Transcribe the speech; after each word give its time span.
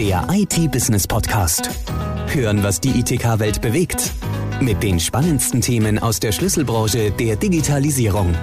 Der 0.00 0.26
IT-Business-Podcast. 0.30 1.68
Hören, 2.34 2.62
was 2.62 2.80
die 2.80 3.00
ITK-Welt 3.00 3.60
bewegt. 3.60 4.14
Mit 4.58 4.82
den 4.82 4.98
spannendsten 4.98 5.60
Themen 5.60 5.98
aus 5.98 6.18
der 6.18 6.32
Schlüsselbranche 6.32 7.10
der 7.10 7.36
Digitalisierung. 7.36 8.34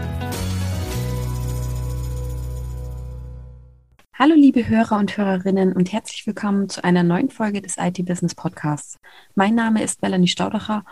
Hallo 4.13 4.35
liebe 4.35 4.67
Hörer 4.69 4.99
und 4.99 5.17
Hörerinnen 5.17 5.73
und 5.73 5.91
herzlich 5.91 6.27
willkommen 6.27 6.69
zu 6.69 6.83
einer 6.83 7.01
neuen 7.01 7.31
Folge 7.31 7.63
des 7.63 7.77
IT-Business 7.79 8.35
Podcasts. 8.35 8.99
Mein 9.33 9.55
Name 9.55 9.81
ist 9.81 10.03
Melanie 10.03 10.27
Staudacher 10.27 10.85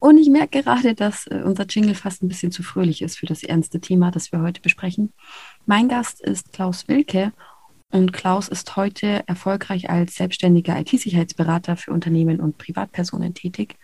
und 0.00 0.18
ich 0.18 0.30
merke 0.30 0.64
gerade, 0.64 0.96
dass 0.96 1.28
äh, 1.28 1.42
unser 1.44 1.66
Jingle 1.66 1.94
fast 1.94 2.24
ein 2.24 2.28
bisschen 2.28 2.50
zu 2.50 2.64
fröhlich 2.64 3.02
ist 3.02 3.18
für 3.20 3.26
das 3.26 3.44
ernste 3.44 3.80
Thema, 3.80 4.10
das 4.10 4.32
wir 4.32 4.42
heute 4.42 4.62
besprechen. 4.62 5.12
Mein 5.64 5.88
Gast 5.88 6.20
ist 6.20 6.52
Klaus 6.52 6.88
Wilke 6.88 7.32
und 7.92 8.12
Klaus 8.12 8.48
ist 8.48 8.74
heute 8.76 9.22
erfolgreich 9.28 9.90
als 9.90 10.16
selbstständiger 10.16 10.78
IT-Sicherheitsberater 10.80 11.76
für 11.76 11.92
Unternehmen 11.92 12.40
und 12.40 12.56
Privatpersonen 12.56 13.34
tätig. 13.34 13.76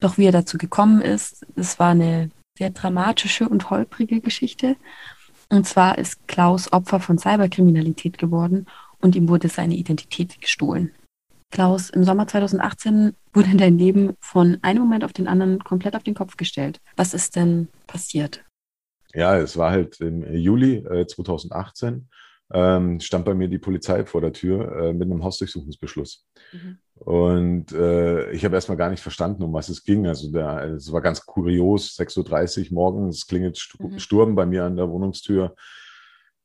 Doch 0.00 0.18
wie 0.18 0.26
er 0.26 0.32
dazu 0.32 0.58
gekommen 0.58 1.00
ist, 1.00 1.46
es 1.54 1.78
war 1.78 1.90
eine 1.90 2.30
sehr 2.58 2.70
dramatische 2.70 3.48
und 3.48 3.70
holprige 3.70 4.20
Geschichte. 4.20 4.76
Und 5.50 5.66
zwar 5.66 5.98
ist 5.98 6.26
Klaus 6.26 6.72
Opfer 6.72 6.98
von 6.98 7.18
Cyberkriminalität 7.18 8.18
geworden 8.18 8.66
und 9.00 9.14
ihm 9.14 9.28
wurde 9.28 9.48
seine 9.48 9.76
Identität 9.76 10.40
gestohlen. 10.40 10.90
Klaus, 11.52 11.90
im 11.90 12.02
Sommer 12.02 12.26
2018 12.26 13.14
wurde 13.32 13.50
dein 13.56 13.78
Leben 13.78 14.14
von 14.20 14.58
einem 14.62 14.80
Moment 14.80 15.04
auf 15.04 15.12
den 15.12 15.28
anderen 15.28 15.62
komplett 15.62 15.94
auf 15.94 16.02
den 16.02 16.14
Kopf 16.14 16.36
gestellt. 16.36 16.80
Was 16.96 17.14
ist 17.14 17.36
denn 17.36 17.68
passiert? 17.86 18.44
Ja, 19.14 19.36
es 19.36 19.56
war 19.56 19.70
halt 19.70 20.00
im 20.00 20.24
Juli 20.34 20.78
äh, 20.78 21.06
2018, 21.06 22.08
ähm, 22.54 23.00
stand 23.00 23.24
bei 23.24 23.34
mir 23.34 23.48
die 23.48 23.58
Polizei 23.58 24.06
vor 24.06 24.20
der 24.20 24.32
Tür 24.32 24.76
äh, 24.76 24.92
mit 24.92 25.10
einem 25.10 25.22
Hausdurchsuchungsbeschluss. 25.22 26.24
Mhm. 26.52 26.78
Und 26.94 27.72
äh, 27.72 28.30
ich 28.30 28.44
habe 28.44 28.54
erstmal 28.54 28.78
gar 28.78 28.90
nicht 28.90 29.02
verstanden, 29.02 29.42
um 29.42 29.52
was 29.52 29.68
es 29.68 29.82
ging. 29.82 30.06
Also 30.06 30.28
es 30.28 30.92
war 30.92 31.02
ganz 31.02 31.26
kurios, 31.26 31.98
6.30 31.98 32.70
Uhr 32.70 32.74
morgens, 32.74 33.18
es 33.18 33.26
klingelt 33.26 33.60
mhm. 33.78 33.98
Sturm 33.98 34.34
bei 34.36 34.46
mir 34.46 34.64
an 34.64 34.76
der 34.76 34.88
Wohnungstür 34.88 35.54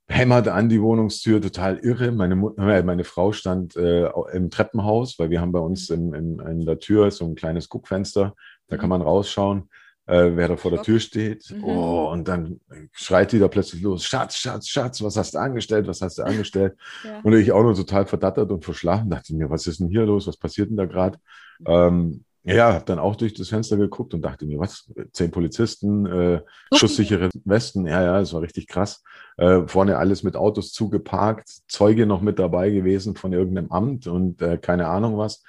hämmert 0.10 0.48
an 0.48 0.70
die 0.70 0.82
Wohnungstür, 0.82 1.40
total 1.40 1.78
irre. 1.78 2.12
Meine, 2.12 2.34
äh, 2.58 2.82
meine 2.82 3.04
Frau 3.04 3.32
stand 3.32 3.76
äh, 3.76 4.10
im 4.34 4.50
Treppenhaus, 4.50 5.20
weil 5.20 5.30
wir 5.30 5.40
haben 5.40 5.52
bei 5.52 5.60
uns 5.60 5.92
in, 5.92 6.14
in, 6.14 6.40
in, 6.40 6.66
der 6.66 6.80
Tür 6.80 7.12
so 7.12 7.26
ein 7.26 7.36
kleines 7.36 7.70
Guckfenster, 7.70 8.34
da 8.68 8.78
kann 8.78 8.88
mhm. 8.88 8.90
man 8.90 9.02
rausschauen, 9.04 9.70
äh, 10.10 10.36
wer 10.36 10.48
da 10.48 10.58
vor 10.58 10.72
der 10.72 10.82
Tür 10.82 11.00
steht. 11.00 11.52
Mhm. 11.52 11.64
Oh, 11.64 12.10
und 12.12 12.28
dann 12.28 12.60
schreit 12.92 13.32
die 13.32 13.40
da 13.40 13.48
plötzlich 13.48 13.82
los, 13.82 14.04
Schatz, 14.04 14.36
Schatz, 14.38 14.68
Schatz, 14.68 15.04
was 15.04 15.16
hast 15.16 15.36
du 15.36 15.40
angestellt, 15.40 15.88
was 15.88 16.02
hast 16.02 16.18
du 16.18 16.24
angestellt? 16.24 16.76
Ja. 17.04 17.22
Und 17.24 17.34
ich 17.34 17.52
auch 17.52 17.62
nur 17.62 17.76
total 17.76 18.06
verdattert 18.06 18.52
und 18.52 18.66
verschlafen, 18.66 19.10
dachte 19.10 19.34
mir, 19.34 19.50
was 19.50 19.68
ist 19.68 19.80
denn 19.80 19.90
hier 19.90 20.06
los, 20.06 20.28
was 20.28 20.38
passiert 20.38 20.70
denn 20.70 20.78
da 20.78 20.86
gerade? 20.86 21.18
Mhm. 21.60 21.66
Ähm, 21.68 22.26
ja, 22.44 22.74
habe 22.74 22.86
dann 22.86 23.00
auch 23.00 23.16
durch 23.16 23.34
das 23.34 23.50
Fenster 23.50 23.78
geguckt 23.78 24.14
und 24.14 24.22
dachte 24.22 24.46
mir, 24.46 24.60
was? 24.60 24.92
Zehn 25.12 25.30
Polizisten, 25.30 26.06
äh, 26.06 26.42
schusssichere 26.74 27.30
Westen, 27.46 27.86
ja, 27.86 28.02
ja, 28.02 28.20
das 28.20 28.34
war 28.34 28.42
richtig 28.42 28.68
krass. 28.68 29.04
Äh, 29.38 29.68
vorne 29.68 29.98
alles 29.98 30.24
mit 30.24 30.36
Autos 30.36 30.72
zugeparkt, 30.72 31.50
Zeuge 31.68 32.06
noch 32.06 32.22
mit 32.22 32.40
dabei 32.40 32.72
gewesen 32.72 33.16
von 33.16 33.34
irgendeinem 33.34 33.72
Amt 33.72 34.08
und 34.08 34.42
äh, 34.42 34.58
keine 34.58 34.88
Ahnung 34.88 35.18
was. 35.18 35.44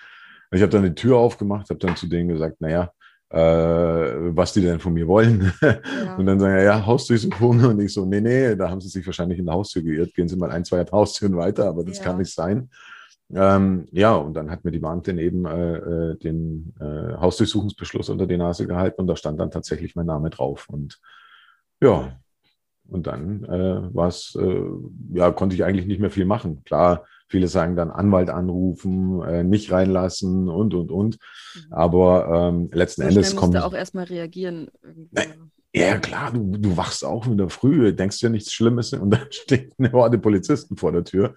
Ich 0.53 0.63
habe 0.63 0.71
dann 0.71 0.83
die 0.83 0.95
Tür 0.95 1.17
aufgemacht, 1.17 1.71
habe 1.71 1.79
dann 1.79 1.97
zu 1.97 2.07
denen 2.07 2.29
gesagt, 2.29 2.61
naja, 2.61 2.93
äh, 3.31 3.39
was 3.39 4.53
die 4.53 4.61
denn 4.61 4.81
von 4.81 4.93
mir 4.93 5.07
wollen. 5.07 5.53
Ja. 5.63 6.17
Und 6.17 6.27
dann 6.27 6.41
sagen, 6.41 6.55
ja, 6.55 6.63
ja, 6.63 6.87
Hausdurchsuchung. 6.87 7.65
Und 7.65 7.81
ich 7.81 7.93
so, 7.93 8.05
nee, 8.05 8.21
nee, 8.21 8.57
da 8.57 8.69
haben 8.69 8.81
sie 8.81 8.89
sich 8.89 9.07
wahrscheinlich 9.07 9.39
in 9.39 9.47
der 9.47 9.55
Haustür 9.55 9.83
geirrt. 9.83 10.15
Gehen 10.15 10.29
Sie 10.29 10.37
mal 10.37 10.51
ein, 10.51 10.65
zwei 10.65 10.85
Haustüren 10.85 11.37
weiter, 11.37 11.67
aber 11.67 11.85
das 11.85 11.99
ja. 11.99 12.05
kann 12.05 12.19
nicht 12.19 12.33
sein. 12.33 12.71
Ähm, 13.33 13.87
ja, 13.93 14.17
und 14.17 14.35
dann 14.35 14.51
hat 14.51 14.65
mir 14.65 14.73
die 14.73 14.81
Beamtin 14.81 15.19
eben 15.19 15.45
äh, 15.47 15.77
äh, 15.77 16.17
den 16.17 16.75
äh, 16.81 17.17
Hausdurchsuchungsbeschluss 17.17 18.09
unter 18.09 18.27
die 18.27 18.37
Nase 18.37 18.67
gehalten 18.67 19.03
und 19.03 19.07
da 19.07 19.15
stand 19.15 19.39
dann 19.39 19.53
tatsächlich 19.53 19.95
mein 19.95 20.07
Name 20.07 20.31
drauf. 20.31 20.69
Und 20.69 21.01
ja, 21.81 22.19
und 22.89 23.07
dann 23.07 23.45
äh, 23.45 23.95
war 23.95 24.09
es, 24.09 24.37
äh, 24.41 24.65
ja, 25.13 25.31
konnte 25.31 25.55
ich 25.55 25.65
eigentlich 25.65 25.87
nicht 25.87 26.01
mehr 26.01 26.11
viel 26.11 26.25
machen. 26.25 26.65
Klar, 26.65 27.05
viele 27.31 27.49
sagen 27.49 27.77
dann 27.77 27.91
Anwalt 27.91 28.29
anrufen, 28.29 29.23
äh, 29.23 29.45
nicht 29.45 29.71
reinlassen 29.71 30.49
und, 30.49 30.75
und, 30.75 30.91
und. 30.91 31.19
Mhm. 31.55 31.73
Aber 31.73 32.51
ähm, 32.53 32.69
letzten 32.73 33.03
so 33.03 33.09
Endes 33.09 33.37
kommt. 33.37 33.55
Du 33.55 33.65
auch 33.65 33.73
erstmal 33.73 34.05
reagieren. 34.05 34.69
Ja, 35.73 35.99
klar, 35.99 36.33
du, 36.33 36.59
du 36.59 36.77
wachst 36.77 37.05
auch 37.05 37.31
wieder 37.31 37.49
früh, 37.49 37.93
denkst 37.93 38.19
dir 38.19 38.29
nichts 38.29 38.53
Schlimmes 38.53 38.93
und 38.93 39.11
dann 39.11 39.31
steht 39.31 39.73
eine 39.79 39.93
Horde 39.93 40.19
Polizisten 40.19 40.77
vor 40.77 40.93
der 40.93 41.05
Tür. 41.05 41.35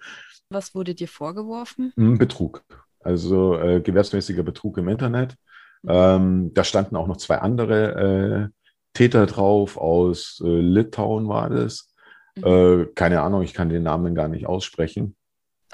Was 0.50 0.74
wurde 0.74 0.94
dir 0.94 1.08
vorgeworfen? 1.08 1.92
Hm, 1.96 2.18
Betrug. 2.18 2.62
Also 3.00 3.58
äh, 3.58 3.80
gewährsmäßiger 3.80 4.42
Betrug 4.42 4.78
im 4.78 4.88
Internet. 4.88 5.36
Mhm. 5.82 5.90
Ähm, 5.90 6.50
da 6.54 6.64
standen 6.64 6.96
auch 6.96 7.06
noch 7.06 7.18
zwei 7.18 7.38
andere 7.38 8.50
äh, 8.50 8.70
Täter 8.94 9.26
drauf. 9.26 9.76
Aus 9.76 10.42
äh, 10.44 10.60
Litauen 10.60 11.28
war 11.28 11.50
das. 11.50 11.94
Mhm. 12.36 12.44
Äh, 12.44 12.86
keine 12.94 13.22
Ahnung, 13.22 13.42
ich 13.42 13.54
kann 13.54 13.68
den 13.68 13.84
Namen 13.84 14.14
gar 14.14 14.28
nicht 14.28 14.46
aussprechen. 14.46 15.14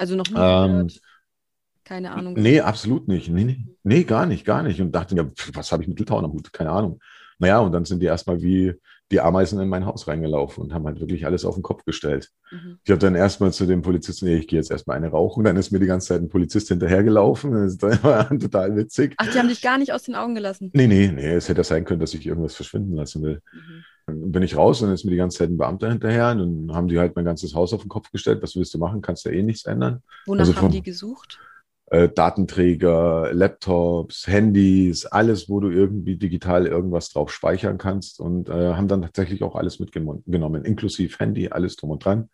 Also 0.01 0.17
noch 0.17 0.29
nie 0.29 0.37
ähm, 0.39 0.89
Keine 1.85 2.13
Ahnung. 2.13 2.35
Nee, 2.35 2.61
absolut 2.61 3.07
nicht. 3.07 3.29
Nee, 3.29 3.45
nee, 3.45 3.67
nee, 3.83 4.05
gar 4.05 4.25
nicht, 4.25 4.47
gar 4.47 4.63
nicht. 4.63 4.81
Und 4.81 4.93
dachte 4.93 5.15
mir, 5.15 5.31
was 5.53 5.73
habe 5.73 5.83
ich 5.83 5.89
mit 5.89 5.99
Litauen 5.99 6.25
am 6.25 6.33
Hut? 6.33 6.53
Keine 6.55 6.71
Ahnung. 6.71 7.01
Naja, 7.39 7.59
und 7.59 7.73
dann 7.73 7.85
sind 7.85 8.01
die 8.01 8.07
erstmal 8.07 8.41
wie 8.41 8.75
die 9.11 9.21
Ameisen 9.21 9.61
in 9.61 9.69
mein 9.69 9.85
Haus 9.85 10.07
reingelaufen 10.07 10.63
und 10.63 10.73
haben 10.73 10.87
halt 10.87 11.01
wirklich 11.01 11.27
alles 11.27 11.45
auf 11.45 11.55
den 11.55 11.63
Kopf 11.63 11.85
gestellt. 11.85 12.31
Mhm. 12.51 12.79
Ich 12.83 12.91
habe 12.91 13.01
dann 13.01 13.15
erstmal 13.15 13.53
zu 13.53 13.67
dem 13.67 13.83
Polizisten, 13.83 14.27
nee, 14.27 14.37
ich 14.37 14.47
gehe 14.47 14.59
jetzt 14.59 14.71
erstmal 14.71 14.97
eine 14.97 15.09
rauchen. 15.09 15.45
Dann 15.45 15.57
ist 15.57 15.71
mir 15.71 15.81
die 15.81 15.87
ganze 15.87 16.09
Zeit 16.09 16.23
ein 16.23 16.29
Polizist 16.29 16.69
hinterhergelaufen. 16.69 17.53
Das 17.53 18.03
war 18.03 18.29
total 18.39 18.77
witzig. 18.77 19.15
Ach, 19.19 19.27
die 19.27 19.39
haben 19.39 19.49
dich 19.49 19.61
gar 19.61 19.79
nicht 19.79 19.93
aus 19.93 20.05
den 20.05 20.15
Augen 20.15 20.35
gelassen? 20.35 20.71
Nee, 20.73 20.87
nee, 20.87 21.09
nee. 21.13 21.35
Es 21.35 21.49
hätte 21.49 21.65
sein 21.65 21.85
können, 21.85 22.01
dass 22.01 22.15
ich 22.15 22.25
irgendwas 22.25 22.55
verschwinden 22.55 22.95
lassen 22.95 23.23
will. 23.23 23.43
Mhm. 23.53 23.85
Dann 24.11 24.33
bin 24.33 24.43
ich 24.43 24.57
raus 24.57 24.81
und 24.81 24.89
dann 24.89 24.95
ist 24.95 25.05
mir 25.05 25.11
die 25.11 25.17
ganze 25.17 25.39
Zeit 25.39 25.51
ein 25.51 25.59
Beamter 25.59 25.89
hinterher. 25.89 26.31
Und 26.33 26.69
dann 26.69 26.77
haben 26.77 26.89
die 26.89 26.99
halt 26.99 27.17
mein 27.17 27.25
ganzes 27.25 27.55
Haus 27.55 27.73
auf 27.73 27.83
den 27.83 27.89
Kopf 27.89 28.11
gestellt. 28.11 28.43
Was 28.43 28.57
willst 28.57 28.75
du 28.75 28.79
machen? 28.79 29.03
Kannst 29.03 29.25
ja 29.25 29.33
eh 29.33 29.43
nichts 29.43 29.65
ändern. 29.65 30.03
Wonach 30.27 30.47
also 30.47 30.57
haben 30.57 30.71
die 30.71 30.83
gesucht? 30.83 31.39
Äh, 31.87 32.09
Datenträger, 32.09 33.31
Laptops, 33.33 34.29
Handys, 34.29 35.07
alles, 35.07 35.49
wo 35.49 35.59
du 35.59 35.71
irgendwie 35.71 36.17
digital 36.17 36.69
irgendwas 36.69 37.09
drauf 37.09 37.33
speichern 37.33 37.79
kannst 37.79 38.21
und 38.21 38.49
äh, 38.49 38.75
haben 38.75 38.87
dann 38.87 39.03
tatsächlich 39.03 39.43
auch 39.43 39.57
alles 39.57 39.81
mitgenommen, 39.81 40.65
inklusive 40.65 41.19
Handy, 41.19 41.49
alles 41.49 41.75
drum 41.75 41.91
und 41.91 42.05
dran. 42.05 42.29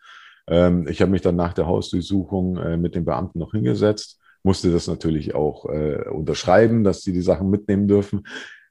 Ähm, 0.46 0.86
ich 0.88 1.00
habe 1.00 1.10
mich 1.10 1.22
dann 1.22 1.36
nach 1.36 1.54
der 1.54 1.66
Hausdurchsuchung 1.66 2.58
äh, 2.58 2.76
mit 2.76 2.94
den 2.94 3.06
Beamten 3.06 3.38
noch 3.38 3.52
hingesetzt, 3.52 4.20
musste 4.42 4.70
das 4.70 4.88
natürlich 4.88 5.34
auch 5.34 5.64
äh, 5.70 6.06
unterschreiben, 6.10 6.84
dass 6.84 7.00
sie 7.00 7.14
die 7.14 7.22
Sachen 7.22 7.48
mitnehmen 7.48 7.88
dürfen. 7.88 8.26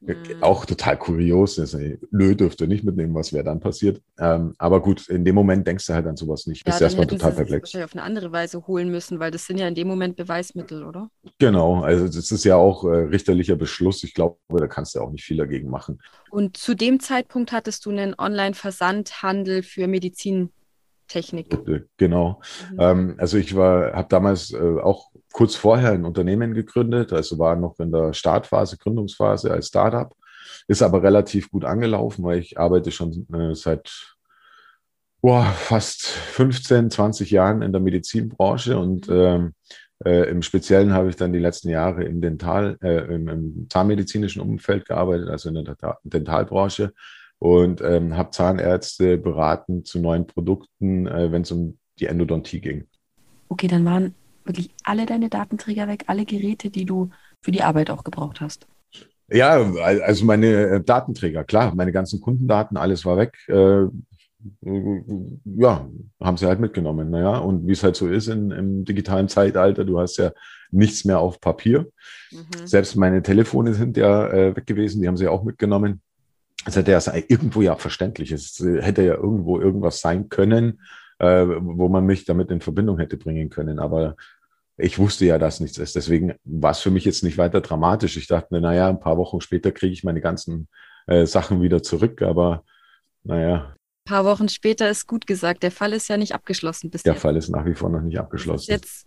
Mhm. 0.05 0.41
Auch 0.41 0.66
total 0.66 0.97
kurios. 0.97 1.57
Nö, 2.11 2.35
dürfte 2.35 2.67
nicht 2.67 2.83
mitnehmen, 2.83 3.16
was 3.16 3.33
wäre 3.33 3.43
dann 3.43 3.59
passiert. 3.59 4.01
Ähm, 4.19 4.53
aber 4.57 4.81
gut, 4.81 5.07
in 5.09 5.25
dem 5.25 5.35
Moment 5.35 5.66
denkst 5.66 5.88
du 5.88 5.93
halt 5.93 6.05
an 6.05 6.16
sowas 6.16 6.45
nicht. 6.47 6.66
Ja, 6.66 6.71
Bist 6.71 6.81
erstmal 6.81 7.07
total 7.07 7.31
perplex. 7.31 7.69
wahrscheinlich 7.69 7.85
auf 7.85 7.95
eine 7.95 8.03
andere 8.03 8.31
Weise 8.31 8.67
holen 8.67 8.91
müssen, 8.91 9.19
weil 9.19 9.31
das 9.31 9.45
sind 9.45 9.57
ja 9.57 9.67
in 9.67 9.75
dem 9.75 9.88
Moment 9.88 10.16
Beweismittel, 10.16 10.83
oder? 10.83 11.09
Genau, 11.39 11.81
also 11.81 12.05
das 12.05 12.31
ist 12.31 12.43
ja 12.43 12.55
auch 12.55 12.83
äh, 12.85 12.95
richterlicher 12.95 13.55
Beschluss. 13.55 14.03
Ich 14.03 14.13
glaube, 14.13 14.38
da 14.49 14.67
kannst 14.67 14.95
du 14.95 15.01
auch 15.01 15.11
nicht 15.11 15.23
viel 15.23 15.38
dagegen 15.38 15.69
machen. 15.69 15.99
Und 16.29 16.57
zu 16.57 16.75
dem 16.75 16.99
Zeitpunkt 16.99 17.51
hattest 17.51 17.85
du 17.85 17.89
einen 17.89 18.16
Online-Versandhandel 18.17 19.63
für 19.63 19.87
Medizin 19.87 20.51
Technik. 21.07 21.53
Äh, 21.67 21.81
genau. 21.97 22.41
Mhm. 22.71 22.77
Ähm, 22.79 23.16
also 23.17 23.38
ich 23.38 23.55
war, 23.55 23.93
habe 23.93 24.07
damals 24.09 24.51
äh, 24.51 24.79
auch 24.81 25.11
kurz 25.31 25.55
vorher 25.55 25.91
ein 25.91 26.05
Unternehmen 26.05 26.53
gegründet, 26.53 27.13
also 27.13 27.38
war 27.39 27.55
noch 27.55 27.79
in 27.79 27.91
der 27.91 28.13
Startphase, 28.13 28.77
Gründungsphase 28.77 29.51
als 29.51 29.67
Startup, 29.67 30.13
ist 30.67 30.81
aber 30.81 31.03
relativ 31.03 31.51
gut 31.51 31.66
angelaufen, 31.66 32.23
weil 32.23 32.39
ich 32.39 32.57
arbeite 32.57 32.91
schon 32.91 33.27
äh, 33.33 33.53
seit 33.53 34.16
boah, 35.21 35.43
fast 35.43 36.05
15, 36.05 36.91
20 36.91 37.31
Jahren 37.31 37.61
in 37.61 37.72
der 37.72 37.81
Medizinbranche 37.81 38.77
und 38.77 39.07
mhm. 39.07 39.16
ähm, 39.16 39.53
äh, 40.03 40.29
im 40.29 40.41
Speziellen 40.41 40.93
habe 40.93 41.09
ich 41.09 41.16
dann 41.16 41.33
die 41.33 41.40
letzten 41.40 41.69
Jahre 41.69 42.03
im 42.03 42.22
Dental, 42.22 42.78
äh, 42.81 43.13
im, 43.13 43.28
im 43.28 43.67
zahnmedizinischen 43.69 44.41
Umfeld 44.41 44.85
gearbeitet, 44.85 45.29
also 45.29 45.49
in 45.49 45.66
der 45.66 45.78
Dentalbranche 46.03 46.93
und 47.46 47.80
ähm, 47.82 48.18
habe 48.18 48.32
Zahnärzte 48.32 49.20
beraten 49.20 49.86
zu 49.86 50.00
neuen 50.00 50.26
Produkten, 50.26 51.06
äh, 51.06 51.32
wenn 51.32 51.44
es 51.44 51.52
um 51.52 51.78
die 52.00 52.08
Endodontie 52.08 52.59
ging. 52.59 52.86
Okay, 53.50 53.68
dann 53.68 53.86
waren 53.86 54.16
wirklich 54.46 54.72
alle 54.84 55.06
deine 55.06 55.30
Datenträger 55.30 55.88
weg, 55.88 56.06
alle 56.08 56.26
Geräte, 56.26 56.72
die 56.72 56.86
du 56.86 57.12
für 57.44 57.52
die 57.52 57.62
Arbeit 57.62 57.92
auch 57.92 58.03
gebraucht 58.03 58.42
hast. 58.42 58.66
Ja, 59.30 59.62
also 59.82 60.26
meine 60.26 60.47
äh, 60.47 60.84
Datenträger, 60.84 61.44
klar, 61.44 61.76
meine 61.76 61.92
ganzen 61.92 62.20
Kundendaten, 62.20 62.78
alles 62.78 63.06
war 63.06 63.18
weg. 63.18 63.38
Äh, 63.47 63.86
ja, 64.64 65.88
haben 66.20 66.38
sie 66.38 66.47
halt 66.47 66.59
mitgenommen. 66.59 67.12
Naja, 67.12 67.38
und 67.38 67.68
wie 67.68 67.74
es 67.74 67.84
halt 67.84 67.96
so 67.96 68.08
ist 68.08 68.28
in, 68.28 68.50
im 68.50 68.86
digitalen 68.86 69.28
Zeitalter, 69.28 69.86
du 69.86 70.00
hast 70.00 70.18
ja 70.18 70.32
nichts 70.72 71.06
mehr 71.06 71.20
auf 71.20 71.40
Papier. 71.40 71.92
Mhm. 72.32 72.66
Selbst 72.66 72.96
meine 72.96 73.22
Telefone 73.22 73.76
sind 73.76 73.97
ja 73.97 74.30
äh, 74.30 74.56
weg 74.56 74.66
gewesen, 74.66 75.03
die 75.03 75.08
haben 75.08 75.18
sie 75.18 75.28
auch 75.28 75.44
mitgenommen. 75.44 76.02
Das 76.66 76.76
hätte 76.76 76.91
ja 76.91 77.00
irgendwo 77.28 77.62
ja 77.62 77.76
verständlich. 77.76 78.32
Es 78.32 78.59
hätte 78.59 79.03
ja 79.03 79.14
irgendwo 79.16 79.59
irgendwas 79.59 80.02
sein 80.02 80.29
können, 80.29 80.82
äh, 81.20 81.46
wo 81.47 81.88
man 81.88 82.06
mich 82.06 82.26
damit 82.26 82.52
in 82.52 82.59
Verbindung 82.59 82.97
hätte 83.00 83.17
bringen 83.17 83.50
können. 83.50 83.79
Aber 83.79 84.16
ich 84.78 85.00
wusste 85.00 85.26
ja, 85.26 85.38
dass 85.38 85.59
nichts 85.59 85.78
ist. 85.78 85.96
Deswegen 85.96 86.34
war 86.44 86.72
es 86.72 86.79
für 86.79 86.91
mich 86.91 87.06
jetzt 87.06 87.23
nicht 87.23 87.38
weiter 87.38 87.62
dramatisch. 87.62 88.17
Ich 88.17 88.28
dachte 88.28 88.47
mir, 88.53 88.62
naja, 88.62 88.90
ein 88.90 89.00
paar 89.00 89.17
Wochen 89.17 89.40
später 89.41 89.72
kriege 89.72 89.94
ich 89.94 90.03
meine 90.03 90.22
ganzen 90.22 90.67
äh, 91.08 91.26
Sachen 91.26 91.62
wieder 91.62 91.82
zurück, 91.84 92.22
aber 92.22 92.64
naja. 93.23 93.76
Ein 94.08 94.09
paar 94.09 94.26
Wochen 94.26 94.50
später 94.50 94.90
ist 94.90 95.08
gut 95.08 95.26
gesagt. 95.28 95.64
Der 95.64 95.72
Fall 95.72 95.94
ist 95.94 96.08
ja 96.09 96.18
nicht 96.18 96.34
abgeschlossen 96.34 96.90
bis 96.90 97.03
Der 97.03 97.14
jetzt. 97.14 97.22
Fall 97.22 97.38
ist 97.38 97.50
nach 97.50 97.66
wie 97.66 97.73
vor 97.76 97.90
noch 97.90 98.02
nicht 98.02 98.20
abgeschlossen. 98.20 98.72
jetzt 98.72 99.06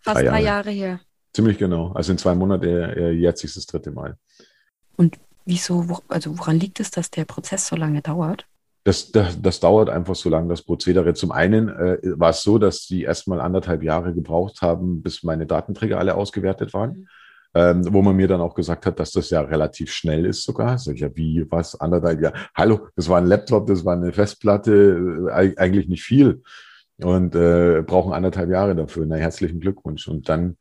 fast 0.00 0.16
drei 0.18 0.24
Jahre. 0.24 0.36
drei 0.36 0.42
Jahre 0.42 0.70
her. 0.70 1.00
Ziemlich 1.34 1.58
genau. 1.58 1.92
Also 1.92 2.12
in 2.12 2.18
zwei 2.18 2.34
Monaten, 2.34 2.64
äh, 2.66 3.10
jetzt 3.10 3.44
ist 3.44 3.56
das 3.56 3.66
dritte 3.66 3.90
Mal. 3.90 4.16
Und 4.96 5.18
wieso, 5.46 5.88
wo, 5.88 5.98
also 6.08 6.38
woran 6.38 6.58
liegt 6.58 6.80
es, 6.80 6.90
dass 6.90 7.10
der 7.10 7.24
Prozess 7.24 7.66
so 7.66 7.76
lange 7.76 8.02
dauert? 8.02 8.46
Das, 8.84 9.10
das, 9.10 9.40
das 9.40 9.58
dauert 9.58 9.88
einfach 9.88 10.14
so 10.14 10.28
lange, 10.28 10.48
das 10.48 10.62
Prozedere. 10.62 11.14
Zum 11.14 11.32
einen 11.32 11.68
äh, 11.70 11.98
war 12.02 12.30
es 12.30 12.42
so, 12.42 12.58
dass 12.58 12.86
die 12.86 13.02
erstmal 13.02 13.40
anderthalb 13.40 13.82
Jahre 13.82 14.14
gebraucht 14.14 14.62
haben, 14.62 15.02
bis 15.02 15.24
meine 15.24 15.46
Datenträger 15.46 15.98
alle 15.98 16.14
ausgewertet 16.14 16.74
waren. 16.74 16.90
Mhm. 16.90 17.08
Ähm, 17.54 17.90
wo 17.90 18.02
man 18.02 18.14
mir 18.14 18.28
dann 18.28 18.42
auch 18.42 18.54
gesagt 18.54 18.84
hat, 18.84 19.00
dass 19.00 19.12
das 19.12 19.30
ja 19.30 19.40
relativ 19.40 19.90
schnell 19.90 20.26
ist 20.26 20.42
sogar. 20.42 20.76
Sag 20.76 20.96
ich 20.96 21.00
ja, 21.00 21.16
wie, 21.16 21.50
was, 21.50 21.80
anderthalb 21.80 22.20
Jahre? 22.20 22.34
Hallo, 22.54 22.88
das 22.96 23.08
war 23.08 23.16
ein 23.16 23.26
Laptop, 23.26 23.66
das 23.66 23.82
war 23.82 23.96
eine 23.96 24.12
Festplatte, 24.12 25.30
äh, 25.30 25.56
eigentlich 25.56 25.88
nicht 25.88 26.02
viel. 26.02 26.42
Und 26.98 27.34
äh, 27.34 27.82
brauchen 27.82 28.12
anderthalb 28.12 28.50
Jahre 28.50 28.76
dafür. 28.76 29.06
Na, 29.06 29.16
herzlichen 29.16 29.58
Glückwunsch. 29.58 30.06
Und 30.06 30.28
dann 30.28 30.58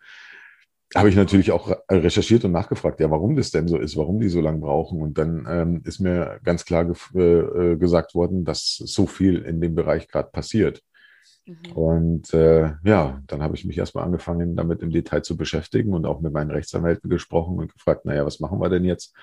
habe 0.95 1.09
ich 1.09 1.15
natürlich 1.15 1.51
auch 1.51 1.75
recherchiert 1.91 2.45
und 2.45 2.53
nachgefragt, 2.53 2.99
ja, 3.01 3.11
warum 3.11 3.35
das 3.35 3.51
denn 3.51 3.67
so 3.67 3.77
ist, 3.77 3.97
warum 3.97 4.19
die 4.19 4.29
so 4.29 4.39
lange 4.39 4.59
brauchen. 4.59 5.01
Und 5.01 5.17
dann 5.17 5.45
ähm, 5.49 5.81
ist 5.83 5.99
mir 5.99 6.39
ganz 6.43 6.63
klar 6.63 6.85
ge 6.85 6.95
äh, 7.15 7.73
äh, 7.73 7.75
gesagt 7.77 8.15
worden, 8.15 8.45
dass 8.45 8.77
so 8.77 9.05
viel 9.05 9.39
in 9.39 9.59
dem 9.59 9.75
Bereich 9.75 10.07
gerade 10.07 10.29
passiert. 10.31 10.81
Mhm. 11.45 11.71
Und 11.73 12.33
äh, 12.33 12.71
ja, 12.83 13.21
dann 13.27 13.43
habe 13.43 13.55
ich 13.55 13.65
mich 13.65 13.77
erstmal 13.77 14.05
angefangen, 14.05 14.55
damit 14.55 14.81
im 14.81 14.89
Detail 14.89 15.21
zu 15.21 15.35
beschäftigen 15.35 15.93
und 15.93 16.05
auch 16.05 16.21
mit 16.21 16.31
meinen 16.31 16.51
Rechtsanwälten 16.51 17.09
gesprochen 17.09 17.59
und 17.59 17.73
gefragt, 17.73 18.05
naja, 18.05 18.25
was 18.25 18.39
machen 18.39 18.59
wir 18.59 18.69
denn 18.69 18.85
jetzt? 18.85 19.13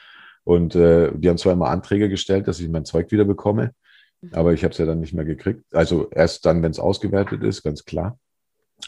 Und 0.45 0.75
äh, 0.75 1.11
die 1.15 1.29
haben 1.29 1.39
zwar 1.39 1.53
immer 1.55 1.69
Anträge 1.69 2.09
gestellt, 2.09 2.49
dass 2.49 2.61
ich 2.61 2.69
mein 2.69 2.85
Zeug 2.85 3.11
wieder 3.13 3.25
bekomme, 3.25 3.73
mhm. 4.21 4.31
aber 4.33 4.53
ich 4.53 4.63
habe 4.63 4.73
es 4.73 4.79
ja 4.79 4.87
dann 4.87 5.01
nicht 5.01 5.15
mehr 5.15 5.25
gekriegt. 5.25 5.65
Also 5.73 6.11
erst 6.11 6.45
dann, 6.45 6.63
wenn 6.63 6.73
es 6.73 6.81
ausgewertet 6.81 7.43
ist, 7.43 7.63
ganz 7.63 7.85
klar. 7.85 8.19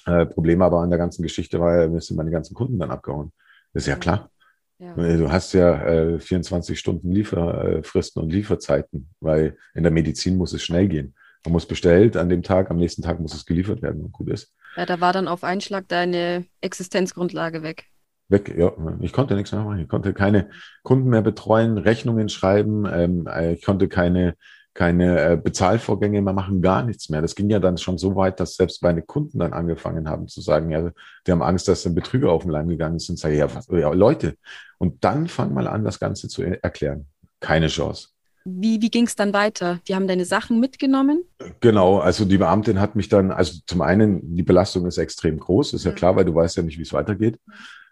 Äh, 0.07 0.27
Problem 0.27 0.63
aber 0.63 0.81
an 0.81 0.91
der 0.91 0.99
ganzen 0.99 1.23
Geschichte 1.23 1.61
war 1.61 1.81
ja, 1.81 1.89
mir 1.89 2.01
sind 2.01 2.17
meine 2.17 2.31
ganzen 2.31 2.55
Kunden 2.55 2.79
dann 2.79 2.91
abgehauen. 2.91 3.33
Das 3.73 3.85
ist 3.85 3.89
ja 3.89 3.97
klar. 3.97 4.31
Ja. 4.79 4.95
Du 4.95 5.31
hast 5.31 5.53
ja 5.53 5.83
äh, 5.87 6.19
24 6.19 6.79
Stunden 6.79 7.11
Lieferfristen 7.11 8.23
und 8.23 8.31
Lieferzeiten, 8.31 9.11
weil 9.21 9.57
in 9.75 9.83
der 9.83 9.93
Medizin 9.93 10.37
muss 10.37 10.53
es 10.53 10.63
schnell 10.63 10.89
gehen. 10.89 11.15
Man 11.45 11.53
muss 11.53 11.67
bestellt 11.67 12.17
an 12.17 12.29
dem 12.29 12.43
Tag, 12.43 12.71
am 12.71 12.77
nächsten 12.77 13.03
Tag 13.03 13.21
muss 13.21 13.35
es 13.35 13.47
geliefert 13.47 13.83
werden 13.83 14.03
und 14.03 14.13
gut 14.13 14.31
ist. 14.31 14.53
Ja, 14.77 14.87
da 14.87 15.01
war 15.01 15.13
dann 15.13 15.29
auf 15.29 15.45
einen 15.45 15.61
Schlag 15.61 15.89
deine 15.89 16.45
Existenzgrundlage 16.61 17.63
weg. 17.63 17.85
Weg, 18.29 18.57
ja. 18.57 18.73
Ich 19.01 19.13
konnte 19.13 19.35
nichts 19.35 19.53
mehr 19.53 19.63
machen. 19.63 19.79
Ich 19.79 19.89
konnte 19.89 20.15
keine 20.15 20.51
Kunden 20.83 21.11
mehr 21.11 21.23
betreuen, 21.23 21.79
Rechnungen 21.79 22.29
schreiben. 22.29 22.87
Ähm, 22.91 23.29
ich 23.53 23.65
konnte 23.65 23.89
keine 23.89 24.37
keine 24.75 25.21
äh, 25.21 25.37
Bezahlvorgänge 25.37 26.21
mehr 26.21 26.33
machen, 26.33 26.61
gar 26.61 26.83
nichts 26.83 27.09
mehr. 27.09 27.23
Das 27.23 27.37
ging 27.37 27.49
ja 27.49 27.61
dann 27.61 27.79
schon 27.79 27.97
so 27.97 28.17
weit, 28.17 28.41
dass 28.41 28.57
selbst 28.57 28.83
meine 28.83 29.03
Kunden 29.03 29.39
dann 29.39 29.53
angefangen 29.53 30.09
haben 30.09 30.27
zu 30.27 30.41
sagen, 30.41 30.71
ja, 30.71 30.91
die 31.27 31.33
haben 31.33 31.43
Angst, 31.43 31.69
dass 31.69 31.85
dann 31.85 31.95
Betrüger 31.95 32.31
auf 32.31 32.43
den 32.43 32.51
Leim 32.51 32.69
gegangen 32.69 32.99
sind. 32.99 33.19
Sage 33.19 33.37
ja, 33.37 33.55
was, 33.55 33.69
ja, 33.69 33.91
Leute. 33.93 34.37
Und 34.79 35.05
dann 35.05 35.29
fang 35.29 35.55
mal 35.55 35.69
an, 35.69 35.85
das 35.85 36.01
Ganze 36.01 36.29
zu 36.29 36.43
erklären. 36.43 37.07
Keine 37.39 37.69
Chance. 37.69 38.09
Wie, 38.45 38.83
wie 38.83 38.91
ging 38.91 39.07
es 39.07 39.17
dann 39.17 39.33
weiter? 39.33 39.81
Die 39.89 39.95
haben 39.95 40.07
deine 40.07 40.27
Sachen 40.27 40.61
mitgenommen? 40.61 41.25
Genau, 41.61 41.99
also 41.99 42.27
die 42.27 42.37
Beamtin 42.37 42.79
hat 42.79 42.95
mich 42.95 43.09
dann, 43.09 43.31
also 43.31 43.61
zum 43.67 43.81
einen, 43.81 44.37
die 44.37 44.43
Belastung 44.43 44.87
ist 44.87 44.99
extrem 44.99 45.39
groß, 45.39 45.73
ist 45.73 45.85
ja 45.85 45.93
mhm. 45.93 45.95
klar, 45.95 46.17
weil 46.17 46.27
du 46.27 46.35
weißt 46.35 46.57
ja 46.59 46.63
nicht, 46.63 46.79
wie 46.79 46.83
es 46.83 46.93
weitergeht. 46.93 47.39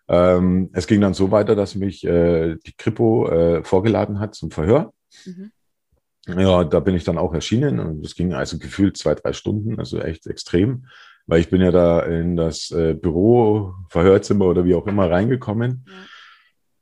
Ähm, 0.08 0.68
es 0.74 0.86
ging 0.86 1.00
dann 1.00 1.14
so 1.14 1.30
weiter, 1.30 1.54
dass 1.54 1.74
mich 1.74 2.04
äh, 2.04 2.56
die 2.56 2.74
Kripo 2.76 3.28
äh, 3.28 3.64
vorgeladen 3.64 4.18
hat 4.18 4.34
zum 4.34 4.50
Verhör. 4.50 4.92
Mhm. 5.24 5.52
Ja, 6.26 6.62
da 6.62 6.80
bin 6.80 6.94
ich 6.94 7.04
dann 7.04 7.18
auch 7.18 7.34
erschienen 7.34 7.80
und 7.80 8.04
es 8.04 8.14
ging 8.14 8.32
also 8.32 8.58
gefühlt 8.58 8.96
zwei, 8.96 9.14
drei 9.14 9.32
Stunden, 9.32 9.78
also 9.78 9.98
echt 9.98 10.26
extrem, 10.28 10.86
weil 11.26 11.40
ich 11.40 11.50
bin 11.50 11.60
ja 11.60 11.72
da 11.72 12.00
in 12.00 12.36
das 12.36 12.70
äh, 12.70 12.94
Büro, 12.94 13.74
Verhörzimmer 13.88 14.46
oder 14.46 14.64
wie 14.64 14.76
auch 14.76 14.86
immer 14.86 15.10
reingekommen 15.10 15.84
ja. 15.88 15.94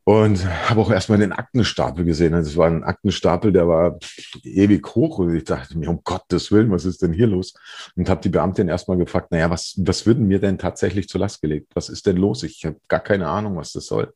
und 0.04 0.44
habe 0.68 0.82
auch 0.82 0.90
erstmal 0.90 1.18
den 1.18 1.32
Aktenstapel 1.32 2.04
gesehen. 2.04 2.34
Also 2.34 2.50
es 2.50 2.56
war 2.58 2.66
ein 2.66 2.84
Aktenstapel, 2.84 3.50
der 3.50 3.66
war 3.66 3.98
ewig 4.44 4.86
hoch 4.94 5.18
und 5.18 5.34
ich 5.34 5.44
dachte 5.44 5.78
mir, 5.78 5.88
um 5.88 6.02
Gottes 6.04 6.52
Willen, 6.52 6.70
was 6.70 6.84
ist 6.84 7.00
denn 7.00 7.14
hier 7.14 7.26
los? 7.26 7.54
Und 7.96 8.10
habe 8.10 8.20
die 8.20 8.28
Beamtin 8.28 8.68
erstmal 8.68 8.98
gefragt, 8.98 9.30
naja, 9.30 9.48
was, 9.48 9.74
was 9.78 10.04
würden 10.04 10.28
mir 10.28 10.38
denn 10.38 10.58
tatsächlich 10.58 11.08
zur 11.08 11.22
Last 11.22 11.40
gelegt? 11.40 11.68
Was 11.74 11.88
ist 11.88 12.06
denn 12.06 12.18
los? 12.18 12.42
Ich 12.42 12.66
habe 12.66 12.76
gar 12.88 13.00
keine 13.00 13.26
Ahnung, 13.26 13.56
was 13.56 13.72
das 13.72 13.86
soll. 13.86 14.12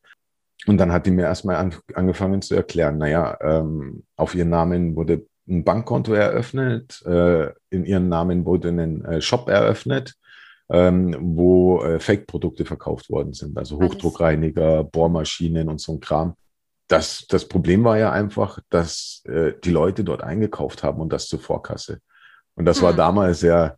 Und 0.67 0.77
dann 0.77 0.91
hat 0.91 1.05
die 1.05 1.11
mir 1.11 1.23
erstmal 1.23 1.57
an, 1.57 1.75
angefangen 1.93 2.41
zu 2.41 2.55
erklären, 2.55 2.97
naja, 2.97 3.37
ähm, 3.41 4.03
auf 4.15 4.35
ihren 4.35 4.49
Namen 4.49 4.95
wurde 4.95 5.25
ein 5.47 5.63
Bankkonto 5.63 6.13
eröffnet, 6.13 7.03
äh, 7.05 7.51
in 7.69 7.85
ihren 7.85 8.09
Namen 8.09 8.45
wurde 8.45 8.69
ein 8.69 9.05
äh, 9.05 9.21
Shop 9.21 9.47
eröffnet, 9.47 10.15
ähm, 10.69 11.15
wo 11.19 11.83
äh, 11.83 11.99
Fake-Produkte 11.99 12.65
verkauft 12.65 13.09
worden 13.09 13.33
sind, 13.33 13.57
also 13.57 13.79
Hochdruckreiniger, 13.79 14.83
Bohrmaschinen 14.83 15.69
und 15.69 15.79
so 15.79 15.93
ein 15.93 15.99
Kram. 15.99 16.33
Das, 16.87 17.25
das 17.27 17.47
Problem 17.47 17.83
war 17.83 17.97
ja 17.97 18.11
einfach, 18.11 18.59
dass 18.69 19.23
äh, 19.25 19.53
die 19.63 19.71
Leute 19.71 20.03
dort 20.03 20.23
eingekauft 20.23 20.83
haben 20.83 20.99
und 20.99 21.13
das 21.13 21.27
zur 21.27 21.39
Vorkasse. 21.39 21.99
Und 22.55 22.65
das 22.65 22.77
hm. 22.77 22.83
war 22.85 22.93
damals 22.93 23.41
ja 23.41 23.75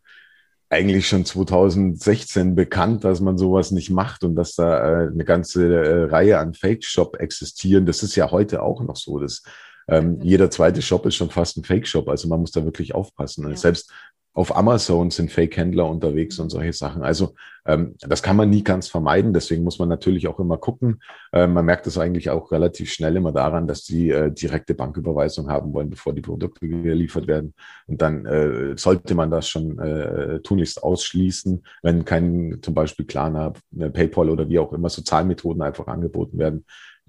eigentlich 0.69 1.07
schon 1.07 1.25
2016 1.25 2.55
bekannt, 2.55 3.03
dass 3.03 3.21
man 3.21 3.37
sowas 3.37 3.71
nicht 3.71 3.89
macht 3.89 4.23
und 4.23 4.35
dass 4.35 4.55
da 4.55 5.03
äh, 5.03 5.07
eine 5.07 5.23
ganze 5.23 5.75
äh, 5.75 6.03
Reihe 6.05 6.39
an 6.39 6.53
Fake-Shop 6.53 7.17
existieren. 7.17 7.85
Das 7.85 8.03
ist 8.03 8.15
ja 8.15 8.31
heute 8.31 8.61
auch 8.61 8.81
noch 8.81 8.97
so. 8.97 9.19
dass 9.19 9.43
ähm, 9.89 10.19
jeder 10.21 10.51
zweite 10.51 10.81
Shop 10.81 11.05
ist 11.05 11.15
schon 11.15 11.29
fast 11.29 11.57
ein 11.57 11.63
Fake-Shop. 11.63 12.09
Also 12.09 12.27
man 12.27 12.41
muss 12.41 12.51
da 12.51 12.65
wirklich 12.65 12.93
aufpassen. 12.93 13.49
Ja. 13.49 13.55
Selbst 13.55 13.91
auf 14.37 14.55
Amazon 14.55 15.09
sind 15.09 15.31
Fake-Händler 15.31 15.89
unterwegs 15.89 16.37
und 16.37 16.51
solche 16.51 16.71
Sachen. 16.71 17.01
Also 17.01 17.33
ähm, 17.65 17.95
das 18.01 18.21
kann 18.21 18.35
man 18.35 18.51
nie 18.51 18.63
ganz 18.63 18.87
vermeiden. 18.87 19.33
Deswegen 19.33 19.63
muss 19.63 19.79
man 19.79 19.89
natürlich 19.89 20.27
auch 20.27 20.39
immer 20.39 20.59
gucken. 20.59 21.01
Ähm, 21.33 21.53
man 21.53 21.65
merkt 21.65 21.87
das 21.87 21.97
eigentlich 21.97 22.29
auch 22.29 22.51
relativ 22.51 22.93
schnell 22.93 23.15
immer 23.15 23.31
daran, 23.31 23.65
dass 23.65 23.81
die 23.81 24.11
äh, 24.11 24.31
direkte 24.31 24.75
Banküberweisung 24.75 25.49
haben 25.49 25.73
wollen, 25.73 25.89
bevor 25.89 26.13
die 26.13 26.21
Produkte 26.21 26.67
geliefert 26.67 27.25
werden. 27.25 27.55
Und 27.87 27.99
dann 28.03 28.27
äh, 28.27 28.77
sollte 28.77 29.15
man 29.15 29.31
das 29.31 29.49
schon 29.49 29.79
äh, 29.79 30.39
tunlichst 30.41 30.83
ausschließen, 30.83 31.63
wenn 31.81 32.05
kein 32.05 32.59
zum 32.61 32.75
Beispiel 32.75 33.07
Klarna, 33.07 33.53
äh, 33.75 33.89
PayPal 33.89 34.29
oder 34.29 34.47
wie 34.49 34.59
auch 34.59 34.71
immer 34.71 34.89
so 34.89 35.01
Zahlmethoden 35.01 35.63
einfach 35.63 35.87
angeboten 35.87 36.37
werden, 36.37 36.63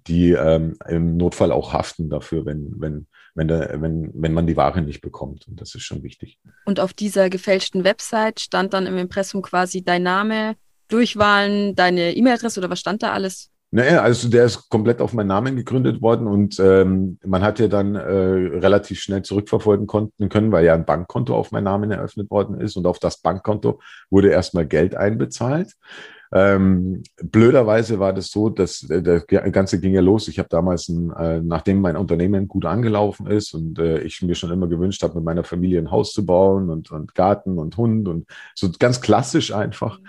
die 0.06 0.30
ähm, 0.30 0.78
im 0.88 1.18
Notfall 1.18 1.52
auch 1.52 1.74
haften 1.74 2.08
dafür, 2.08 2.46
wenn, 2.46 2.72
wenn 2.78 3.06
wenn, 3.38 3.48
der, 3.48 3.80
wenn, 3.80 4.10
wenn 4.14 4.32
man 4.32 4.46
die 4.46 4.56
Ware 4.56 4.82
nicht 4.82 5.00
bekommt. 5.00 5.46
Und 5.48 5.60
das 5.60 5.74
ist 5.74 5.82
schon 5.82 6.02
wichtig. 6.02 6.38
Und 6.66 6.80
auf 6.80 6.92
dieser 6.92 7.30
gefälschten 7.30 7.84
Website 7.84 8.40
stand 8.40 8.74
dann 8.74 8.86
im 8.86 8.98
Impressum 8.98 9.42
quasi 9.42 9.82
dein 9.82 10.02
Name, 10.02 10.56
Durchwahlen, 10.88 11.74
deine 11.76 12.16
E-Mail-Adresse 12.16 12.60
oder 12.60 12.70
was 12.70 12.80
stand 12.80 13.02
da 13.02 13.12
alles? 13.12 13.50
Naja, 13.70 14.02
also 14.02 14.30
der 14.30 14.46
ist 14.46 14.70
komplett 14.70 15.02
auf 15.02 15.12
meinen 15.12 15.26
Namen 15.26 15.54
gegründet 15.54 16.00
worden 16.00 16.26
und 16.26 16.58
ähm, 16.58 17.18
man 17.22 17.42
hat 17.42 17.58
ja 17.58 17.68
dann 17.68 17.96
äh, 17.96 18.00
relativ 18.00 18.98
schnell 18.98 19.22
zurückverfolgen 19.22 19.86
konnten 19.86 20.30
können, 20.30 20.50
weil 20.52 20.64
ja 20.64 20.72
ein 20.72 20.86
Bankkonto 20.86 21.36
auf 21.36 21.52
meinen 21.52 21.64
Namen 21.64 21.90
eröffnet 21.90 22.30
worden 22.30 22.58
ist 22.58 22.76
und 22.76 22.86
auf 22.86 22.98
das 22.98 23.20
Bankkonto 23.20 23.80
wurde 24.08 24.30
erstmal 24.30 24.66
Geld 24.66 24.96
einbezahlt. 24.96 25.74
Ähm, 26.30 27.02
blöderweise 27.22 27.98
war 27.98 28.12
das 28.12 28.30
so, 28.30 28.50
dass 28.50 28.88
äh, 28.90 29.02
das 29.02 29.26
Ganze 29.26 29.80
ging 29.80 29.94
ja 29.94 30.00
los. 30.00 30.28
Ich 30.28 30.38
habe 30.38 30.48
damals, 30.48 30.88
ein, 30.88 31.10
äh, 31.12 31.40
nachdem 31.40 31.80
mein 31.80 31.96
Unternehmen 31.96 32.48
gut 32.48 32.66
angelaufen 32.66 33.26
ist 33.26 33.54
und 33.54 33.78
äh, 33.78 34.00
ich 34.00 34.20
mir 34.22 34.34
schon 34.34 34.52
immer 34.52 34.66
gewünscht 34.66 35.02
habe, 35.02 35.14
mit 35.14 35.24
meiner 35.24 35.44
Familie 35.44 35.78
ein 35.78 35.90
Haus 35.90 36.12
zu 36.12 36.26
bauen 36.26 36.68
und, 36.68 36.90
und 36.90 37.14
Garten 37.14 37.58
und 37.58 37.76
Hund 37.76 38.08
und 38.08 38.26
so 38.54 38.70
ganz 38.78 39.00
klassisch 39.00 39.54
einfach. 39.54 40.00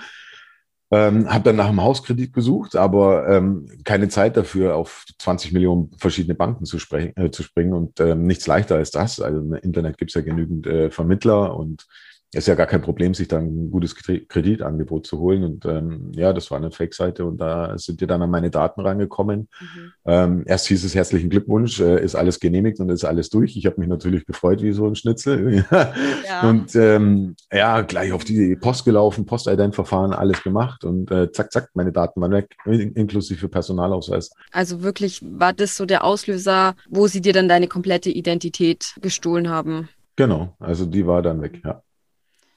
Ähm, 0.91 1.31
habe 1.31 1.43
dann 1.43 1.55
nach 1.55 1.67
einem 1.67 1.83
Hauskredit 1.83 2.33
gesucht, 2.33 2.75
aber 2.75 3.29
ähm, 3.29 3.67
keine 3.83 4.09
Zeit 4.09 4.35
dafür, 4.35 4.75
auf 4.75 5.05
20 5.19 5.51
Millionen 5.51 5.91
verschiedene 5.99 6.33
Banken 6.33 6.65
zu, 6.65 6.77
äh, 6.95 7.29
zu 7.29 7.43
springen 7.43 7.73
und 7.73 7.99
ähm, 7.99 8.25
nichts 8.25 8.47
leichter 8.47 8.75
als 8.75 8.89
das. 8.89 9.21
Also 9.21 9.39
im 9.39 9.53
Internet 9.53 9.99
gibt 9.99 10.09
es 10.09 10.15
ja 10.15 10.21
genügend 10.21 10.65
äh, 10.65 10.89
Vermittler 10.89 11.55
und 11.55 11.85
ist 12.31 12.47
ja 12.47 12.53
gar 12.53 12.67
kein 12.67 12.81
Problem, 12.81 13.15
sich 13.15 13.27
dann 13.27 13.45
ein 13.45 13.71
gutes 13.71 13.95
Kreditangebot 13.95 15.07
zu 15.07 15.19
holen. 15.19 15.43
Und 15.43 15.65
ähm, 15.65 16.11
ja, 16.13 16.31
das 16.31 16.51
war 16.51 16.59
eine 16.59 16.69
Fake-Seite 16.69 17.25
und 17.25 17.37
da 17.41 17.75
sind 17.77 18.01
die 18.01 18.07
dann 18.07 18.21
an 18.21 18.29
meine 18.29 18.51
Daten 18.51 18.81
rangekommen. 18.81 19.49
Mhm. 19.59 19.91
Ähm, 20.05 20.43
erst 20.45 20.67
hieß 20.67 20.83
es 20.83 20.93
herzlichen 20.93 21.31
Glückwunsch, 21.31 21.79
äh, 21.79 22.03
ist 22.03 22.13
alles 22.13 22.39
genehmigt 22.39 22.79
und 22.79 22.89
ist 22.89 23.03
alles 23.03 23.29
durch. 23.29 23.57
Ich 23.57 23.65
habe 23.65 23.79
mich 23.79 23.89
natürlich 23.89 24.25
gefreut 24.25 24.61
wie 24.61 24.73
so 24.73 24.85
ein 24.85 24.95
Schnitzel. 24.95 25.65
ja. 25.71 26.47
Und 26.47 26.75
ähm, 26.75 27.35
ja, 27.51 27.81
gleich 27.81 28.11
auf 28.11 28.23
die 28.23 28.55
Post 28.55 28.85
gelaufen, 28.85 29.25
Postident-Verfahren, 29.25 30.13
alles 30.13 30.43
gemacht 30.43 30.83
und 30.83 31.09
äh, 31.09 31.31
zack, 31.31 31.51
zack, 31.51 31.69
meine 31.73 31.91
Daten 31.91 32.21
waren 32.21 32.31
weg, 32.31 32.55
inklusive 32.65 33.49
Personalausweis. 33.49 34.31
Also 34.51 34.83
wirklich 34.83 35.23
war 35.23 35.53
das 35.53 35.75
so 35.75 35.87
der 35.87 36.03
Auslöser, 36.03 36.75
wo 36.89 37.07
sie 37.07 37.21
dir 37.21 37.33
dann 37.33 37.49
deine 37.49 37.67
komplette 37.67 38.11
Identität 38.11 38.93
gestohlen 39.01 39.49
haben? 39.49 39.89
Genau, 40.15 40.55
also 40.59 40.85
die 40.85 41.07
war 41.07 41.21
dann 41.21 41.41
weg, 41.41 41.61
ja. 41.63 41.81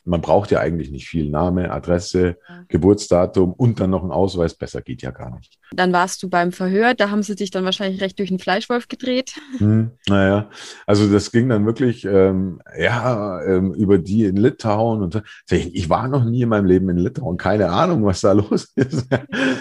Man 0.04 0.20
braucht 0.20 0.50
ja 0.50 0.60
eigentlich 0.60 0.90
nicht 0.90 1.08
viel. 1.08 1.30
Name, 1.30 1.70
Adresse, 1.70 2.36
ja. 2.48 2.64
Geburtsdatum 2.68 3.52
und 3.52 3.78
dann 3.78 3.90
noch 3.90 4.02
ein 4.02 4.10
Ausweis. 4.10 4.54
Besser 4.54 4.82
geht 4.82 5.02
ja 5.02 5.10
gar 5.10 5.34
nicht. 5.36 5.58
Dann 5.72 5.92
warst 5.92 6.22
du 6.22 6.28
beim 6.28 6.52
Verhör, 6.52 6.94
da 6.94 7.10
haben 7.10 7.22
sie 7.22 7.36
dich 7.36 7.50
dann 7.50 7.64
wahrscheinlich 7.64 8.00
recht 8.00 8.18
durch 8.18 8.28
den 8.28 8.38
Fleischwolf 8.38 8.88
gedreht. 8.88 9.34
Hm, 9.58 9.92
naja, 10.08 10.50
also 10.86 11.10
das 11.10 11.30
ging 11.30 11.48
dann 11.48 11.64
wirklich, 11.66 12.04
ähm, 12.04 12.60
ja, 12.76 13.42
ähm, 13.44 13.72
über 13.74 13.98
die 13.98 14.24
in 14.24 14.36
Litauen. 14.36 15.02
Und 15.02 15.22
ich 15.48 15.88
war 15.88 16.08
noch 16.08 16.24
nie 16.24 16.42
in 16.42 16.48
meinem 16.48 16.66
Leben 16.66 16.88
in 16.90 16.98
Litauen, 16.98 17.36
keine 17.36 17.70
Ahnung, 17.70 18.04
was 18.04 18.20
da 18.22 18.32
los 18.32 18.72
ist. 18.74 19.06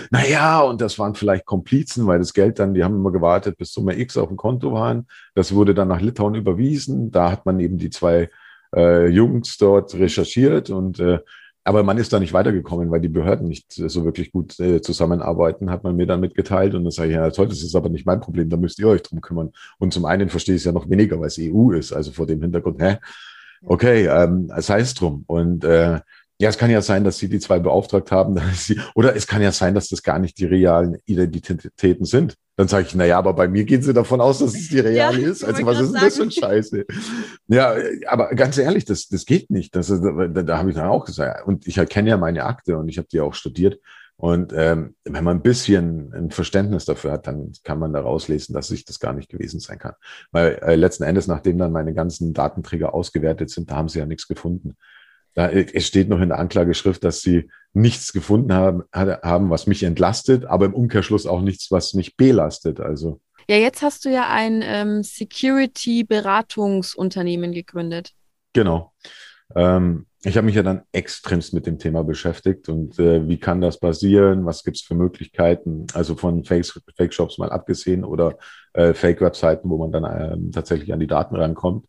naja, 0.09 0.61
und 0.61 0.81
das 0.81 0.97
waren 0.97 1.15
vielleicht 1.15 1.45
Komplizen, 1.45 2.07
weil 2.07 2.19
das 2.19 2.33
Geld 2.33 2.59
dann, 2.59 2.73
die 2.73 2.83
haben 2.83 2.95
immer 2.95 3.11
gewartet, 3.11 3.57
bis 3.57 3.73
Summe 3.73 3.97
X 3.97 4.17
auf 4.17 4.29
dem 4.29 4.37
Konto 4.37 4.73
waren. 4.73 5.07
Das 5.35 5.53
wurde 5.53 5.73
dann 5.73 5.87
nach 5.87 6.01
Litauen 6.01 6.35
überwiesen. 6.35 7.11
Da 7.11 7.31
hat 7.31 7.45
man 7.45 7.59
eben 7.59 7.77
die 7.77 7.89
zwei 7.89 8.29
äh, 8.75 9.07
Jungs 9.07 9.57
dort 9.57 9.93
recherchiert 9.95 10.69
und 10.69 10.99
äh, 10.99 11.19
aber 11.63 11.83
man 11.83 11.97
ist 11.97 12.11
da 12.11 12.19
nicht 12.19 12.33
weitergekommen, 12.33 12.89
weil 12.89 13.01
die 13.01 13.09
Behörden 13.09 13.47
nicht 13.47 13.71
so 13.71 14.03
wirklich 14.03 14.31
gut 14.31 14.59
äh, 14.59 14.81
zusammenarbeiten, 14.81 15.69
hat 15.69 15.83
man 15.83 15.95
mir 15.95 16.07
dann 16.07 16.19
mitgeteilt. 16.19 16.73
Und 16.73 16.85
dann 16.85 16.91
sage 16.91 17.09
ich, 17.09 17.15
ja 17.15 17.29
toll, 17.29 17.47
das 17.47 17.61
ist 17.61 17.75
aber 17.75 17.89
nicht 17.89 18.05
mein 18.05 18.19
Problem, 18.19 18.49
da 18.49 18.57
müsst 18.57 18.79
ihr 18.79 18.87
euch 18.87 19.03
drum 19.03 19.21
kümmern. 19.21 19.51
Und 19.77 19.93
zum 19.93 20.05
einen 20.05 20.29
verstehe 20.29 20.55
ich 20.55 20.61
es 20.61 20.65
ja 20.65 20.71
noch 20.71 20.89
weniger, 20.89 21.19
weil 21.19 21.27
es 21.27 21.37
EU 21.39 21.71
ist, 21.71 21.93
also 21.93 22.11
vor 22.11 22.25
dem 22.25 22.41
Hintergrund, 22.41 22.81
hä? 22.81 22.97
Okay, 23.63 24.07
ähm, 24.07 24.51
es 24.55 24.93
drum. 24.95 25.23
Und 25.27 25.63
äh, 25.63 25.99
ja, 26.41 26.49
es 26.49 26.57
kann 26.57 26.71
ja 26.71 26.81
sein, 26.81 27.03
dass 27.03 27.19
Sie 27.19 27.29
die 27.29 27.39
zwei 27.39 27.59
beauftragt 27.59 28.11
haben, 28.11 28.39
Sie, 28.55 28.79
oder 28.95 29.15
es 29.15 29.27
kann 29.27 29.43
ja 29.43 29.51
sein, 29.51 29.75
dass 29.75 29.89
das 29.89 30.01
gar 30.01 30.17
nicht 30.17 30.39
die 30.39 30.45
realen 30.45 30.97
Identitäten 31.05 32.03
sind. 32.05 32.35
Dann 32.55 32.67
sage 32.67 32.87
ich, 32.87 32.95
na 32.95 33.05
ja, 33.05 33.19
aber 33.19 33.33
bei 33.33 33.47
mir 33.47 33.63
gehen 33.63 33.83
Sie 33.83 33.93
davon 33.93 34.19
aus, 34.21 34.39
dass 34.39 34.55
es 34.55 34.69
die 34.69 34.79
reale 34.79 35.19
ja, 35.21 35.29
ist. 35.29 35.43
Also 35.43 35.63
was 35.65 35.79
ist 35.79 35.93
denn 35.93 36.01
das 36.01 36.17
für 36.17 36.23
ein 36.23 36.31
Scheiße? 36.31 36.85
Ja, 37.47 37.75
aber 38.07 38.33
ganz 38.33 38.57
ehrlich, 38.57 38.85
das, 38.85 39.07
das 39.07 39.27
geht 39.27 39.51
nicht. 39.51 39.75
Das, 39.75 39.87
da, 39.87 40.27
da 40.27 40.57
habe 40.57 40.69
ich 40.69 40.75
dann 40.75 40.87
auch 40.87 41.05
gesagt. 41.05 41.47
Und 41.47 41.67
ich 41.67 41.77
erkenne 41.77 42.09
ja 42.09 42.17
meine 42.17 42.43
Akte 42.43 42.75
und 42.77 42.89
ich 42.89 42.97
habe 42.97 43.07
die 43.11 43.21
auch 43.21 43.35
studiert. 43.35 43.79
Und 44.15 44.51
ähm, 44.55 44.95
wenn 45.03 45.23
man 45.23 45.37
ein 45.37 45.43
bisschen 45.43 46.11
ein 46.13 46.31
Verständnis 46.31 46.85
dafür 46.85 47.11
hat, 47.11 47.27
dann 47.27 47.51
kann 47.63 47.77
man 47.77 47.93
da 47.93 48.01
rauslesen, 48.01 48.53
dass 48.53 48.67
sich 48.67 48.83
das 48.85 48.99
gar 48.99 49.13
nicht 49.13 49.29
gewesen 49.29 49.59
sein 49.59 49.77
kann. 49.77 49.93
Weil 50.31 50.59
äh, 50.63 50.75
letzten 50.75 51.03
Endes, 51.03 51.27
nachdem 51.27 51.59
dann 51.59 51.71
meine 51.71 51.93
ganzen 51.93 52.33
Datenträger 52.33 52.95
ausgewertet 52.95 53.51
sind, 53.51 53.69
da 53.69 53.75
haben 53.75 53.89
sie 53.89 53.99
ja 53.99 54.05
nichts 54.07 54.27
gefunden. 54.27 54.75
Da, 55.33 55.49
es 55.49 55.87
steht 55.87 56.09
noch 56.09 56.19
in 56.19 56.27
der 56.29 56.39
Anklageschrift, 56.39 57.03
dass 57.03 57.21
sie 57.21 57.49
nichts 57.73 58.11
gefunden 58.11 58.53
haben, 58.53 58.83
haben, 58.93 59.49
was 59.49 59.65
mich 59.67 59.83
entlastet, 59.83 60.43
aber 60.45 60.65
im 60.65 60.73
Umkehrschluss 60.73 61.25
auch 61.25 61.39
nichts, 61.41 61.71
was 61.71 61.93
mich 61.93 62.17
belastet. 62.17 62.81
Also. 62.81 63.21
Ja, 63.47 63.55
jetzt 63.55 63.81
hast 63.81 64.03
du 64.05 64.09
ja 64.09 64.29
ein 64.29 64.61
ähm, 64.63 65.03
Security-Beratungsunternehmen 65.03 67.53
gegründet. 67.53 68.11
Genau. 68.53 68.91
Ähm, 69.55 70.05
ich 70.23 70.37
habe 70.37 70.45
mich 70.45 70.55
ja 70.55 70.63
dann 70.63 70.83
extremst 70.91 71.53
mit 71.53 71.65
dem 71.65 71.79
Thema 71.79 72.03
beschäftigt 72.03 72.69
und 72.69 72.99
äh, 72.99 73.27
wie 73.27 73.39
kann 73.39 73.59
das 73.59 73.79
passieren? 73.79 74.45
Was 74.45 74.63
gibt 74.63 74.77
es 74.77 74.83
für 74.83 74.93
Möglichkeiten? 74.93 75.87
Also 75.93 76.15
von 76.15 76.43
Fake-Shops 76.43 77.39
mal 77.39 77.49
abgesehen 77.49 78.03
oder 78.03 78.37
äh, 78.73 78.93
Fake-Webseiten, 78.93 79.69
wo 79.69 79.77
man 79.77 79.91
dann 79.91 80.03
äh, 80.03 80.51
tatsächlich 80.51 80.93
an 80.93 80.99
die 80.99 81.07
Daten 81.07 81.35
rankommt. 81.35 81.87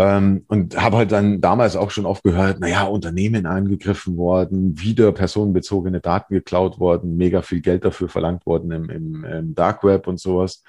Ähm, 0.00 0.44
und 0.46 0.80
habe 0.80 0.96
halt 0.96 1.10
dann 1.10 1.40
damals 1.40 1.74
auch 1.74 1.90
schon 1.90 2.06
oft 2.06 2.22
gehört, 2.22 2.60
naja, 2.60 2.84
Unternehmen 2.84 3.46
angegriffen 3.46 4.16
worden, 4.16 4.78
wieder 4.78 5.10
personenbezogene 5.10 6.00
Daten 6.00 6.34
geklaut 6.34 6.78
worden, 6.78 7.16
mega 7.16 7.42
viel 7.42 7.60
Geld 7.60 7.84
dafür 7.84 8.08
verlangt 8.08 8.46
worden 8.46 8.70
im, 8.70 8.90
im, 8.90 9.24
im 9.24 9.54
Dark 9.56 9.82
Web 9.82 10.06
und 10.06 10.20
sowas. 10.20 10.62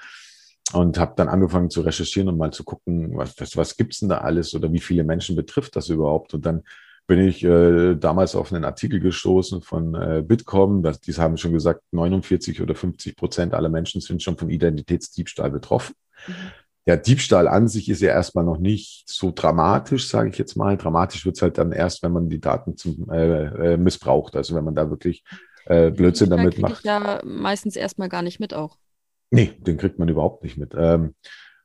Und 0.72 0.98
habe 0.98 1.14
dann 1.16 1.28
angefangen 1.28 1.70
zu 1.70 1.82
recherchieren 1.82 2.28
und 2.28 2.38
mal 2.38 2.52
zu 2.52 2.64
gucken, 2.64 3.16
was, 3.16 3.38
was, 3.38 3.56
was 3.56 3.76
gibt's 3.76 4.00
denn 4.00 4.08
da 4.08 4.18
alles 4.18 4.52
oder 4.52 4.72
wie 4.72 4.80
viele 4.80 5.04
Menschen 5.04 5.36
betrifft 5.36 5.76
das 5.76 5.88
überhaupt. 5.90 6.34
Und 6.34 6.44
dann 6.44 6.64
bin 7.06 7.20
ich 7.20 7.44
äh, 7.44 7.94
damals 7.94 8.34
auf 8.34 8.52
einen 8.52 8.64
Artikel 8.64 8.98
gestoßen 8.98 9.62
von 9.62 9.94
äh, 9.94 10.24
Bitkom. 10.26 10.82
Das, 10.82 11.00
die 11.00 11.12
haben 11.12 11.36
schon 11.36 11.52
gesagt, 11.52 11.82
49 11.92 12.62
oder 12.62 12.74
50 12.74 13.14
Prozent 13.14 13.54
aller 13.54 13.68
Menschen 13.68 14.00
sind 14.00 14.24
schon 14.24 14.36
von 14.36 14.50
Identitätsdiebstahl 14.50 15.52
betroffen. 15.52 15.94
Mhm 16.26 16.59
der 16.86 16.96
Diebstahl 16.96 17.46
an 17.46 17.68
sich 17.68 17.88
ist 17.88 18.00
ja 18.00 18.10
erstmal 18.10 18.44
noch 18.44 18.58
nicht 18.58 19.04
so 19.06 19.32
dramatisch, 19.34 20.08
sage 20.08 20.30
ich 20.30 20.38
jetzt 20.38 20.56
mal. 20.56 20.76
Dramatisch 20.76 21.24
wird 21.26 21.36
es 21.36 21.42
halt 21.42 21.58
dann 21.58 21.72
erst, 21.72 22.02
wenn 22.02 22.12
man 22.12 22.28
die 22.28 22.40
Daten 22.40 22.76
zum 22.76 23.10
äh, 23.10 23.72
äh, 23.72 23.76
missbraucht, 23.76 24.34
also 24.36 24.54
wenn 24.54 24.64
man 24.64 24.74
da 24.74 24.88
wirklich 24.88 25.22
äh, 25.66 25.90
Blödsinn 25.90 26.30
damit 26.30 26.58
macht. 26.58 26.78
Ich 26.78 26.84
ja 26.84 27.20
meistens 27.24 27.76
erstmal 27.76 28.08
gar 28.08 28.22
nicht 28.22 28.40
mit 28.40 28.54
auch. 28.54 28.76
Nee, 29.30 29.52
den 29.58 29.76
kriegt 29.76 29.98
man 29.98 30.08
überhaupt 30.08 30.42
nicht 30.42 30.56
mit. 30.56 30.74
Ähm, 30.76 31.14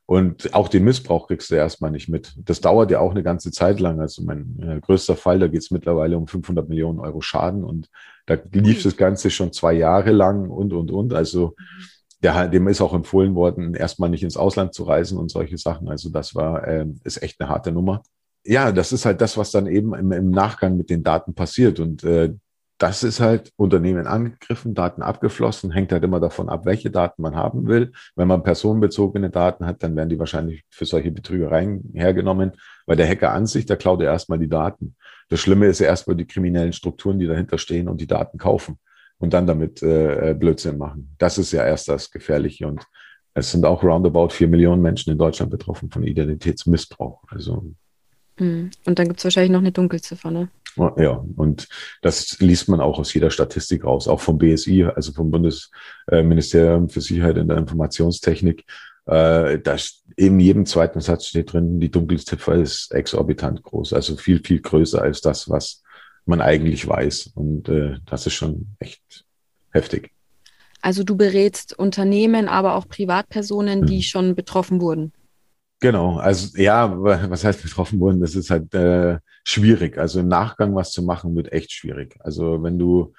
und 0.04 0.54
auch 0.54 0.68
den 0.68 0.84
Missbrauch 0.84 1.26
kriegst 1.26 1.50
du 1.50 1.56
erstmal 1.56 1.90
nicht 1.90 2.08
mit. 2.08 2.34
Das 2.36 2.60
dauert 2.60 2.92
ja 2.92 3.00
auch 3.00 3.10
eine 3.10 3.24
ganze 3.24 3.50
Zeit 3.50 3.80
lang. 3.80 4.00
Also 4.00 4.22
mein 4.22 4.60
äh, 4.60 4.80
größter 4.80 5.16
Fall, 5.16 5.40
da 5.40 5.48
geht 5.48 5.62
es 5.62 5.72
mittlerweile 5.72 6.16
um 6.16 6.28
500 6.28 6.68
Millionen 6.68 7.00
Euro 7.00 7.20
Schaden 7.22 7.64
und 7.64 7.88
da 8.26 8.36
lief 8.52 8.82
das 8.84 8.96
Ganze 8.96 9.30
schon 9.30 9.52
zwei 9.52 9.72
Jahre 9.72 10.12
lang 10.12 10.48
und, 10.50 10.72
und, 10.72 10.92
und. 10.92 11.14
Also 11.14 11.54
mhm 11.58 11.95
der, 12.22 12.48
dem 12.48 12.68
ist 12.68 12.80
auch 12.80 12.94
empfohlen 12.94 13.34
worden, 13.34 13.74
erstmal 13.74 14.08
nicht 14.08 14.22
ins 14.22 14.36
Ausland 14.36 14.74
zu 14.74 14.84
reisen 14.84 15.18
und 15.18 15.30
solche 15.30 15.58
Sachen. 15.58 15.88
Also 15.88 16.10
das 16.10 16.34
war, 16.34 16.66
äh, 16.66 16.86
ist 17.04 17.22
echt 17.22 17.40
eine 17.40 17.50
harte 17.50 17.72
Nummer. 17.72 18.02
Ja, 18.44 18.72
das 18.72 18.92
ist 18.92 19.04
halt 19.04 19.20
das, 19.20 19.36
was 19.36 19.50
dann 19.50 19.66
eben 19.66 19.94
im, 19.94 20.12
im 20.12 20.30
Nachgang 20.30 20.76
mit 20.76 20.88
den 20.88 21.02
Daten 21.02 21.34
passiert. 21.34 21.80
Und 21.80 22.04
äh, 22.04 22.32
das 22.78 23.02
ist 23.02 23.20
halt 23.20 23.52
Unternehmen 23.56 24.06
angegriffen, 24.06 24.74
Daten 24.74 25.02
abgeflossen, 25.02 25.70
hängt 25.70 25.92
halt 25.92 26.04
immer 26.04 26.20
davon 26.20 26.48
ab, 26.48 26.64
welche 26.64 26.90
Daten 26.90 27.22
man 27.22 27.34
haben 27.34 27.66
will. 27.66 27.92
Wenn 28.14 28.28
man 28.28 28.42
personenbezogene 28.42 29.30
Daten 29.30 29.66
hat, 29.66 29.82
dann 29.82 29.96
werden 29.96 30.10
die 30.10 30.18
wahrscheinlich 30.18 30.64
für 30.70 30.84
solche 30.84 31.10
Betrügereien 31.10 31.90
hergenommen, 31.94 32.52
weil 32.86 32.96
der 32.96 33.08
Hacker 33.08 33.32
an 33.32 33.46
sich, 33.46 33.66
der 33.66 33.76
klaut 33.76 34.00
ja 34.02 34.12
erstmal 34.12 34.38
die 34.38 34.48
Daten. 34.48 34.96
Das 35.28 35.40
Schlimme 35.40 35.66
ist 35.66 35.80
ja 35.80 35.86
erstmal 35.86 36.16
die 36.16 36.26
kriminellen 36.26 36.72
Strukturen, 36.72 37.18
die 37.18 37.26
dahinter 37.26 37.58
stehen 37.58 37.88
und 37.88 38.00
die 38.00 38.06
Daten 38.06 38.38
kaufen 38.38 38.78
und 39.18 39.32
dann 39.32 39.46
damit 39.46 39.82
äh, 39.82 40.34
Blödsinn 40.38 40.78
machen. 40.78 41.14
Das 41.18 41.38
ist 41.38 41.52
ja 41.52 41.64
erst 41.64 41.88
das 41.88 42.10
Gefährliche. 42.10 42.66
Und 42.66 42.86
es 43.34 43.50
sind 43.50 43.64
auch 43.64 43.82
roundabout 43.82 44.30
vier 44.30 44.48
Millionen 44.48 44.82
Menschen 44.82 45.12
in 45.12 45.18
Deutschland 45.18 45.50
betroffen 45.50 45.90
von 45.90 46.02
Identitätsmissbrauch. 46.02 47.22
Also 47.28 47.64
hm. 48.38 48.70
und 48.84 48.98
dann 48.98 49.08
gibt 49.08 49.20
es 49.20 49.24
wahrscheinlich 49.24 49.52
noch 49.52 49.60
eine 49.60 49.72
Dunkelziffer, 49.72 50.30
ne? 50.30 50.48
Ja, 50.98 51.24
und 51.36 51.68
das 52.02 52.38
liest 52.38 52.68
man 52.68 52.82
auch 52.82 52.98
aus 52.98 53.14
jeder 53.14 53.30
Statistik 53.30 53.84
raus, 53.84 54.08
auch 54.08 54.20
vom 54.20 54.36
BSI, 54.36 54.84
also 54.84 55.12
vom 55.12 55.30
Bundesministerium 55.30 56.90
für 56.90 57.00
Sicherheit 57.00 57.38
in 57.38 57.48
der 57.48 57.56
Informationstechnik. 57.56 58.64
Äh, 59.06 59.58
da 59.60 59.76
in 60.16 60.38
jedem 60.38 60.66
zweiten 60.66 61.00
Satz 61.00 61.26
steht 61.28 61.54
drin, 61.54 61.80
die 61.80 61.90
Dunkelziffer 61.90 62.56
ist 62.56 62.92
exorbitant 62.92 63.62
groß, 63.62 63.94
also 63.94 64.16
viel, 64.16 64.42
viel 64.44 64.60
größer 64.60 65.00
als 65.00 65.22
das, 65.22 65.48
was 65.48 65.82
man 66.26 66.40
eigentlich 66.40 66.86
weiß. 66.86 67.32
Und 67.34 67.68
äh, 67.68 67.98
das 68.06 68.26
ist 68.26 68.34
schon 68.34 68.66
echt 68.78 69.24
heftig. 69.70 70.10
Also 70.82 71.02
du 71.02 71.16
berätst 71.16 71.78
Unternehmen, 71.78 72.48
aber 72.48 72.74
auch 72.74 72.88
Privatpersonen, 72.88 73.86
die 73.86 73.96
mhm. 73.96 74.02
schon 74.02 74.34
betroffen 74.34 74.80
wurden. 74.80 75.12
Genau, 75.80 76.16
also 76.16 76.56
ja, 76.56 76.90
was 76.98 77.44
heißt 77.44 77.62
betroffen 77.62 78.00
wurden? 78.00 78.20
Das 78.20 78.34
ist 78.34 78.50
halt 78.50 78.72
äh, 78.74 79.18
schwierig. 79.44 79.98
Also 79.98 80.20
im 80.20 80.28
Nachgang 80.28 80.74
was 80.74 80.92
zu 80.92 81.02
machen, 81.02 81.36
wird 81.36 81.52
echt 81.52 81.72
schwierig. 81.72 82.16
Also 82.20 82.62
wenn 82.62 82.78
du 82.78 83.12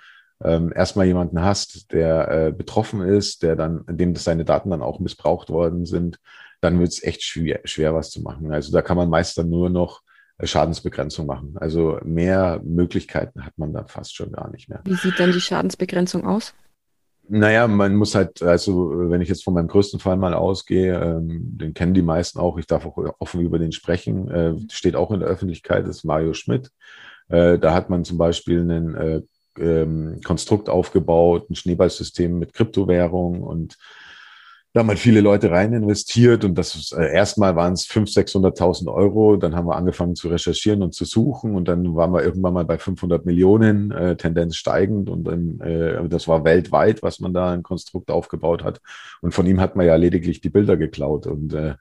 ähm, 0.43 0.71
erstmal 0.75 1.05
jemanden 1.05 1.41
hast, 1.41 1.91
der 1.91 2.29
äh, 2.29 2.51
betroffen 2.51 3.01
ist, 3.01 3.43
der 3.43 3.55
dann, 3.55 3.83
dem 3.87 4.15
seine 4.15 4.45
Daten 4.45 4.71
dann 4.71 4.81
auch 4.81 4.99
missbraucht 4.99 5.49
worden 5.49 5.85
sind, 5.85 6.19
dann 6.61 6.79
wird 6.79 6.89
es 6.89 7.03
echt 7.03 7.23
schwer, 7.23 7.59
schwer, 7.65 7.93
was 7.93 8.09
zu 8.09 8.21
machen. 8.21 8.51
Also 8.51 8.71
da 8.71 8.81
kann 8.81 8.97
man 8.97 9.09
meist 9.09 9.37
dann 9.37 9.49
nur 9.49 9.69
noch 9.69 10.01
Schadensbegrenzung 10.41 11.25
machen. 11.25 11.55
Also 11.55 11.99
mehr 12.03 12.61
Möglichkeiten 12.63 13.45
hat 13.45 13.57
man 13.57 13.73
da 13.73 13.85
fast 13.85 14.15
schon 14.15 14.31
gar 14.31 14.51
nicht 14.51 14.69
mehr. 14.69 14.81
Wie 14.85 14.95
sieht 14.95 15.19
dann 15.19 15.31
die 15.31 15.41
Schadensbegrenzung 15.41 16.25
aus? 16.25 16.53
Naja, 17.29 17.67
man 17.67 17.95
muss 17.95 18.15
halt, 18.15 18.41
also 18.41 19.09
wenn 19.09 19.21
ich 19.21 19.27
jetzt 19.27 19.43
von 19.43 19.53
meinem 19.53 19.67
größten 19.67 19.99
Fall 19.99 20.15
mal 20.15 20.33
ausgehe, 20.33 20.97
ähm, 20.97 21.57
den 21.57 21.73
kennen 21.73 21.93
die 21.93 22.01
meisten 22.01 22.39
auch, 22.39 22.57
ich 22.57 22.67
darf 22.67 22.85
auch 22.85 22.97
offen 23.19 23.41
über 23.41 23.59
den 23.59 23.73
sprechen, 23.73 24.29
äh, 24.29 24.53
steht 24.71 24.95
auch 24.95 25.11
in 25.11 25.19
der 25.19 25.27
Öffentlichkeit, 25.27 25.85
das 25.85 25.97
ist 25.97 26.03
Mario 26.05 26.33
Schmidt. 26.33 26.71
Äh, 27.27 27.59
da 27.59 27.73
hat 27.73 27.89
man 27.89 28.05
zum 28.05 28.17
Beispiel 28.17 28.61
ein 28.61 28.95
äh, 28.95 29.21
ähm, 29.59 30.21
Konstrukt 30.23 30.69
aufgebaut, 30.69 31.49
ein 31.49 31.55
Schneeballsystem 31.55 32.39
mit 32.39 32.53
Kryptowährung 32.53 33.43
und 33.43 33.77
da 34.77 34.81
haben 34.81 34.89
halt 34.89 34.99
viele 34.99 35.21
Leute 35.21 35.49
rein 35.49 35.73
investiert 35.73 36.45
und 36.45 36.55
das 36.55 36.91
äh, 36.91 37.11
erstmal 37.11 37.55
waren 37.55 37.73
es 37.73 37.87
500.000, 37.87 38.57
600.000 38.57 38.93
Euro. 38.93 39.35
Dann 39.35 39.55
haben 39.55 39.65
wir 39.65 39.75
angefangen 39.75 40.15
zu 40.15 40.27
recherchieren 40.29 40.83
und 40.83 40.93
zu 40.93 41.03
suchen 41.03 41.55
und 41.55 41.67
dann 41.67 41.95
waren 41.95 42.13
wir 42.13 42.21
irgendwann 42.21 42.53
mal 42.53 42.63
bei 42.63 42.77
500 42.77 43.25
Millionen, 43.25 43.89
äh, 43.89 44.15
Tendenz 44.17 44.55
steigend 44.55 45.09
und 45.09 45.23
dann, 45.23 45.59
äh, 45.61 46.07
das 46.07 46.27
war 46.27 46.43
weltweit, 46.43 47.01
was 47.01 47.19
man 47.19 47.33
da 47.33 47.53
ein 47.53 47.63
Konstrukt 47.63 48.11
aufgebaut 48.11 48.63
hat. 48.63 48.79
Und 49.23 49.33
von 49.33 49.47
ihm 49.47 49.59
hat 49.59 49.75
man 49.75 49.87
ja 49.87 49.95
lediglich 49.95 50.41
die 50.41 50.51
Bilder 50.51 50.77
geklaut 50.77 51.25
und 51.25 51.55
äh, 51.55 51.73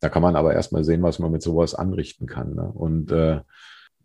da 0.00 0.10
kann 0.10 0.20
man 0.20 0.36
aber 0.36 0.52
erstmal 0.52 0.84
sehen, 0.84 1.02
was 1.02 1.18
man 1.18 1.32
mit 1.32 1.40
sowas 1.40 1.74
anrichten 1.74 2.26
kann. 2.26 2.54
Ne? 2.54 2.70
Und 2.70 3.12
äh, 3.12 3.40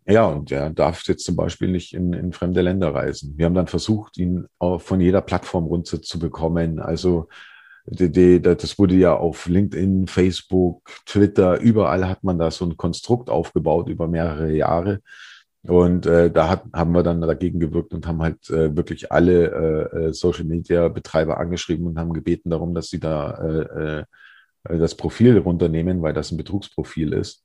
ja, 0.06 0.24
und 0.24 0.50
er 0.50 0.70
darf 0.70 1.06
jetzt 1.06 1.26
zum 1.26 1.36
Beispiel 1.36 1.68
nicht 1.68 1.92
in, 1.92 2.14
in 2.14 2.32
fremde 2.32 2.62
Länder 2.62 2.94
reisen. 2.94 3.34
Wir 3.36 3.44
haben 3.44 3.54
dann 3.54 3.66
versucht, 3.66 4.16
ihn 4.16 4.46
von 4.58 5.00
jeder 5.02 5.20
Plattform 5.20 5.66
runter 5.66 6.00
zu 6.00 6.18
bekommen. 6.18 6.80
Also 6.80 7.28
das 7.84 8.78
wurde 8.78 8.94
ja 8.94 9.14
auf 9.16 9.46
LinkedIn, 9.46 10.06
Facebook, 10.06 10.88
Twitter, 11.04 11.58
überall 11.60 12.08
hat 12.08 12.22
man 12.22 12.38
da 12.38 12.50
so 12.50 12.64
ein 12.64 12.76
Konstrukt 12.76 13.28
aufgebaut 13.28 13.88
über 13.88 14.06
mehrere 14.06 14.52
Jahre. 14.52 15.00
Und 15.64 16.06
äh, 16.06 16.30
da 16.30 16.48
hat, 16.48 16.64
haben 16.72 16.92
wir 16.92 17.04
dann 17.04 17.20
dagegen 17.20 17.60
gewirkt 17.60 17.94
und 17.94 18.06
haben 18.06 18.20
halt 18.20 18.50
äh, 18.50 18.74
wirklich 18.76 19.12
alle 19.12 19.90
äh, 19.92 20.08
äh 20.08 20.12
Social 20.12 20.44
Media 20.44 20.88
Betreiber 20.88 21.38
angeschrieben 21.38 21.86
und 21.86 21.98
haben 21.98 22.12
gebeten 22.12 22.50
darum, 22.50 22.74
dass 22.74 22.90
sie 22.90 22.98
da 22.98 23.38
äh, 23.38 24.04
äh, 24.64 24.78
das 24.78 24.96
Profil 24.96 25.38
runternehmen, 25.38 26.02
weil 26.02 26.14
das 26.14 26.32
ein 26.32 26.36
Betrugsprofil 26.36 27.12
ist. 27.12 27.44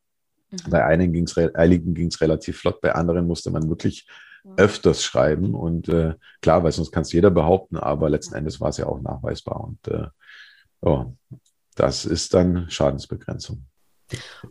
Mhm. 0.50 0.70
Bei 0.70 0.86
einigen 0.86 1.14
ging 1.14 1.26
es 1.26 1.38
einigen 1.38 1.94
ging's 1.94 2.22
relativ 2.22 2.58
flott, 2.58 2.82
bei 2.82 2.94
anderen 2.94 3.28
musste 3.28 3.52
man 3.52 3.70
wirklich 3.70 4.08
öfters 4.56 5.04
schreiben. 5.04 5.54
Und 5.54 5.90
äh, 5.90 6.14
klar, 6.42 6.64
weil 6.64 6.72
sonst 6.72 6.92
kann 6.92 7.04
es 7.04 7.12
jeder 7.12 7.32
behaupten, 7.32 7.78
aber 7.78 8.10
letzten 8.10 8.36
Endes 8.36 8.60
war 8.62 8.70
es 8.70 8.78
ja 8.78 8.86
auch 8.86 9.02
nachweisbar. 9.02 9.62
Und 9.62 9.88
äh, 9.88 10.08
oh, 10.82 11.14
das 11.76 12.06
ist 12.06 12.34
dann 12.34 12.70
Schadensbegrenzung. 12.70 13.66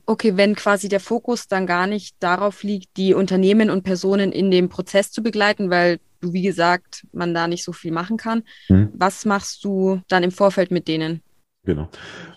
Okay, 0.05 0.37
wenn 0.37 0.55
quasi 0.55 0.89
der 0.89 1.01
Fokus 1.01 1.49
dann 1.49 1.67
gar 1.67 1.87
nicht 1.87 2.17
darauf 2.21 2.63
liegt, 2.63 2.97
die 2.97 3.15
Unternehmen 3.15 3.71
und 3.71 3.85
Personen 3.85 4.33
in 4.33 4.51
dem 4.51 4.69
Prozess 4.69 5.11
zu 5.11 5.23
begleiten, 5.23 5.71
weil 5.71 5.99
du, 6.21 6.33
wie 6.33 6.43
gesagt, 6.43 7.07
man 7.13 7.33
da 7.33 7.49
nicht 7.49 7.65
so 7.65 7.73
viel 7.73 7.93
machen 7.93 8.17
kann. 8.17 8.43
Hm. 8.67 8.91
Was 8.95 9.25
machst 9.25 9.65
du 9.65 10.03
dann 10.09 10.23
im 10.23 10.31
Vorfeld 10.31 10.71
mit 10.71 10.89
denen? 10.89 11.23
Genau. 11.67 11.89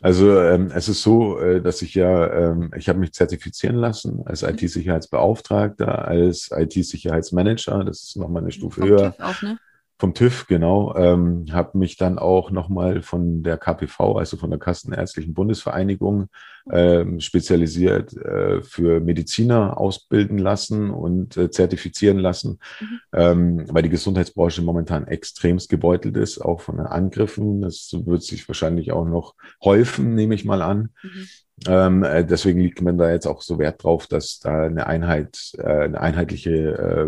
Also 0.02 0.38
ähm, 0.42 0.72
es 0.74 0.90
ist 0.90 1.04
so, 1.04 1.40
äh, 1.40 1.62
dass 1.62 1.82
ich 1.84 1.94
ja, 1.94 2.52
ähm, 2.52 2.72
ich 2.76 2.90
habe 2.90 3.00
mich 3.00 3.14
zertifizieren 3.14 3.76
lassen 3.76 4.24
als 4.26 4.42
mhm. 4.42 4.50
IT-Sicherheitsbeauftragter, 4.50 6.08
als 6.08 6.50
IT-Sicherheitsmanager. 6.52 7.84
Das 7.86 8.02
ist 8.02 8.18
nochmal 8.18 8.42
eine 8.42 8.52
Stufe 8.52 8.84
höher. 8.84 9.16
Auch, 9.20 9.42
ne? 9.44 9.60
Vom 10.00 10.14
TÜV, 10.14 10.48
genau, 10.48 10.96
ähm, 10.96 11.46
habe 11.52 11.78
mich 11.78 11.98
dann 11.98 12.18
auch 12.18 12.52
nochmal 12.52 13.02
von 13.02 13.44
der 13.44 13.58
KPV, 13.58 14.18
also 14.18 14.38
von 14.38 14.50
der 14.50 14.58
Kassenärztlichen 14.58 15.34
Bundesvereinigung, 15.34 16.30
ähm, 16.72 17.20
spezialisiert 17.20 18.16
äh, 18.16 18.62
für 18.62 19.02
Mediziner 19.02 19.78
ausbilden 19.78 20.38
lassen 20.38 20.90
und 20.90 21.36
äh, 21.36 21.52
zertifizieren 21.52 22.18
lassen, 22.18 22.60
mhm. 22.80 23.00
ähm, 23.12 23.66
weil 23.68 23.84
die 23.84 23.90
Gesundheitsbranche 23.90 24.62
momentan 24.62 25.06
extremst 25.06 25.70
gebeutelt 25.70 26.16
ist, 26.16 26.40
auch 26.40 26.62
von 26.62 26.78
den 26.78 26.86
Angriffen. 26.86 27.60
Das 27.62 27.92
wird 27.94 28.24
sich 28.24 28.48
wahrscheinlich 28.48 28.94
auch 28.94 29.06
noch 29.06 29.36
häufen, 29.62 30.16
nehme 30.16 30.34
ich 30.34 30.46
mal 30.46 30.62
an. 30.62 30.92
Mhm. 31.04 31.28
Ähm, 31.68 32.04
äh, 32.04 32.26
deswegen 32.26 32.60
liegt 32.60 32.82
man 32.82 32.98
da 32.98 33.12
jetzt 33.12 33.28
auch 33.28 33.42
so 33.42 33.60
Wert 33.60 33.84
drauf, 33.84 34.08
dass 34.08 34.40
da 34.40 34.64
eine 34.64 34.88
Einheit, 34.88 35.52
äh, 35.58 35.64
eine 35.64 36.00
einheitliche, 36.00 36.52
äh, 36.52 37.08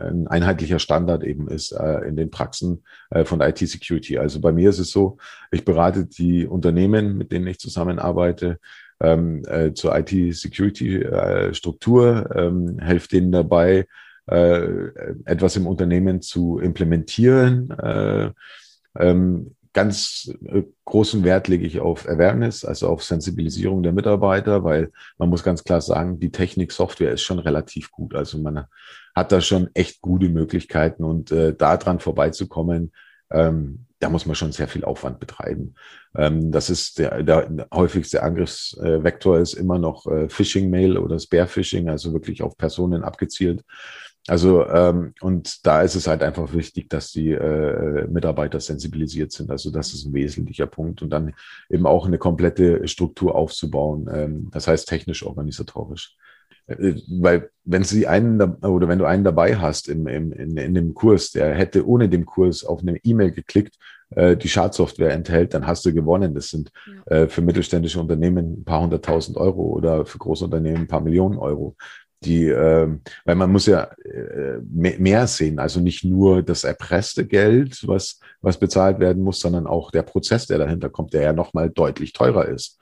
ein 0.00 0.26
einheitlicher 0.26 0.78
Standard 0.78 1.22
eben 1.24 1.48
ist 1.48 1.72
äh, 1.72 2.08
in 2.08 2.16
den 2.16 2.30
Praxen 2.30 2.84
äh, 3.10 3.24
von 3.24 3.40
IT-Security. 3.40 4.18
Also 4.18 4.40
bei 4.40 4.52
mir 4.52 4.70
ist 4.70 4.78
es 4.78 4.90
so, 4.90 5.18
ich 5.50 5.64
berate 5.64 6.06
die 6.06 6.46
Unternehmen, 6.46 7.18
mit 7.18 7.32
denen 7.32 7.46
ich 7.46 7.58
zusammenarbeite, 7.58 8.58
ähm, 9.00 9.42
äh, 9.46 9.72
zur 9.72 9.96
IT-Security-Struktur, 9.96 12.30
ähm, 12.34 12.78
helfe 12.78 13.08
denen 13.08 13.32
dabei, 13.32 13.86
etwas 14.26 15.56
im 15.56 15.66
Unternehmen 15.66 16.20
zu 16.22 16.60
implementieren. 16.60 17.74
Ähm, 18.96 19.56
ganz 19.72 20.32
äh, 20.46 20.62
großen 20.84 21.24
Wert 21.24 21.48
lege 21.48 21.66
ich 21.66 21.80
auf 21.80 22.08
Awareness, 22.08 22.64
also 22.64 22.88
auf 22.88 23.04
Sensibilisierung 23.04 23.82
der 23.82 23.92
Mitarbeiter, 23.92 24.64
weil 24.64 24.92
man 25.18 25.28
muss 25.28 25.42
ganz 25.42 25.64
klar 25.64 25.80
sagen, 25.80 26.18
die 26.18 26.32
Technik, 26.32 26.72
Software 26.72 27.12
ist 27.12 27.22
schon 27.22 27.38
relativ 27.38 27.90
gut. 27.90 28.14
Also 28.14 28.38
man 28.38 28.66
hat 29.14 29.32
da 29.32 29.40
schon 29.40 29.70
echt 29.74 30.00
gute 30.00 30.28
Möglichkeiten 30.28 31.04
und 31.04 31.30
äh, 31.30 31.54
daran 31.54 32.00
vorbeizukommen, 32.00 32.92
ähm, 33.30 33.86
da 34.00 34.08
muss 34.08 34.26
man 34.26 34.34
schon 34.34 34.52
sehr 34.52 34.66
viel 34.66 34.84
Aufwand 34.84 35.20
betreiben. 35.20 35.74
Ähm, 36.16 36.50
das 36.50 36.70
ist 36.70 36.98
der, 36.98 37.22
der 37.22 37.68
häufigste 37.72 38.22
Angriffsvektor 38.22 39.38
ist 39.38 39.54
immer 39.54 39.78
noch 39.78 40.06
äh, 40.06 40.28
Phishing-Mail 40.28 40.96
oder 40.96 41.18
Spare-Phishing, 41.18 41.88
also 41.88 42.12
wirklich 42.12 42.42
auf 42.42 42.56
Personen 42.56 43.04
abgezielt. 43.04 43.62
Also 44.30 44.64
ähm, 44.68 45.12
und 45.22 45.66
da 45.66 45.82
ist 45.82 45.96
es 45.96 46.06
halt 46.06 46.22
einfach 46.22 46.54
wichtig, 46.54 46.88
dass 46.88 47.10
die 47.10 47.32
äh, 47.32 48.06
Mitarbeiter 48.06 48.60
sensibilisiert 48.60 49.32
sind. 49.32 49.50
Also 49.50 49.72
das 49.72 49.92
ist 49.92 50.06
ein 50.06 50.14
wesentlicher 50.14 50.68
Punkt 50.68 51.02
und 51.02 51.10
dann 51.10 51.34
eben 51.68 51.84
auch 51.84 52.06
eine 52.06 52.16
komplette 52.16 52.86
Struktur 52.86 53.34
aufzubauen. 53.34 54.08
Ähm, 54.12 54.48
das 54.52 54.68
heißt 54.68 54.88
technisch, 54.88 55.26
organisatorisch. 55.26 56.16
Äh, 56.68 56.94
weil 57.20 57.50
wenn 57.64 57.82
sie 57.82 58.06
einen 58.06 58.40
oder 58.40 58.86
wenn 58.86 59.00
du 59.00 59.04
einen 59.04 59.24
dabei 59.24 59.56
hast 59.56 59.88
im, 59.88 60.06
im, 60.06 60.30
in, 60.30 60.56
in 60.56 60.74
dem 60.74 60.94
Kurs, 60.94 61.32
der 61.32 61.52
hätte 61.52 61.84
ohne 61.84 62.08
den 62.08 62.24
Kurs 62.24 62.64
auf 62.64 62.82
eine 62.82 62.98
E-Mail 62.98 63.32
geklickt, 63.32 63.78
äh, 64.10 64.36
die 64.36 64.48
Schadsoftware 64.48 65.12
enthält, 65.12 65.54
dann 65.54 65.66
hast 65.66 65.84
du 65.84 65.92
gewonnen. 65.92 66.36
Das 66.36 66.50
sind 66.50 66.70
ja. 66.86 67.16
äh, 67.16 67.28
für 67.28 67.42
mittelständische 67.42 67.98
Unternehmen 67.98 68.60
ein 68.60 68.64
paar 68.64 68.82
hunderttausend 68.82 69.36
Euro 69.36 69.62
oder 69.62 70.06
für 70.06 70.18
Großunternehmen 70.18 70.82
ein 70.82 70.88
paar 70.88 71.00
Millionen 71.00 71.36
Euro 71.36 71.74
die, 72.24 72.48
äh, 72.48 72.88
weil 73.24 73.34
man 73.34 73.50
muss 73.50 73.66
ja 73.66 73.84
äh, 74.04 74.58
mehr 74.62 75.26
sehen, 75.26 75.58
also 75.58 75.80
nicht 75.80 76.04
nur 76.04 76.42
das 76.42 76.64
erpresste 76.64 77.26
Geld, 77.26 77.86
was, 77.86 78.20
was 78.42 78.58
bezahlt 78.58 79.00
werden 79.00 79.22
muss, 79.22 79.40
sondern 79.40 79.66
auch 79.66 79.90
der 79.90 80.02
Prozess, 80.02 80.46
der 80.46 80.58
dahinter 80.58 80.90
kommt, 80.90 81.14
der 81.14 81.22
ja 81.22 81.32
nochmal 81.32 81.70
deutlich 81.70 82.12
teurer 82.12 82.46
ist. 82.46 82.78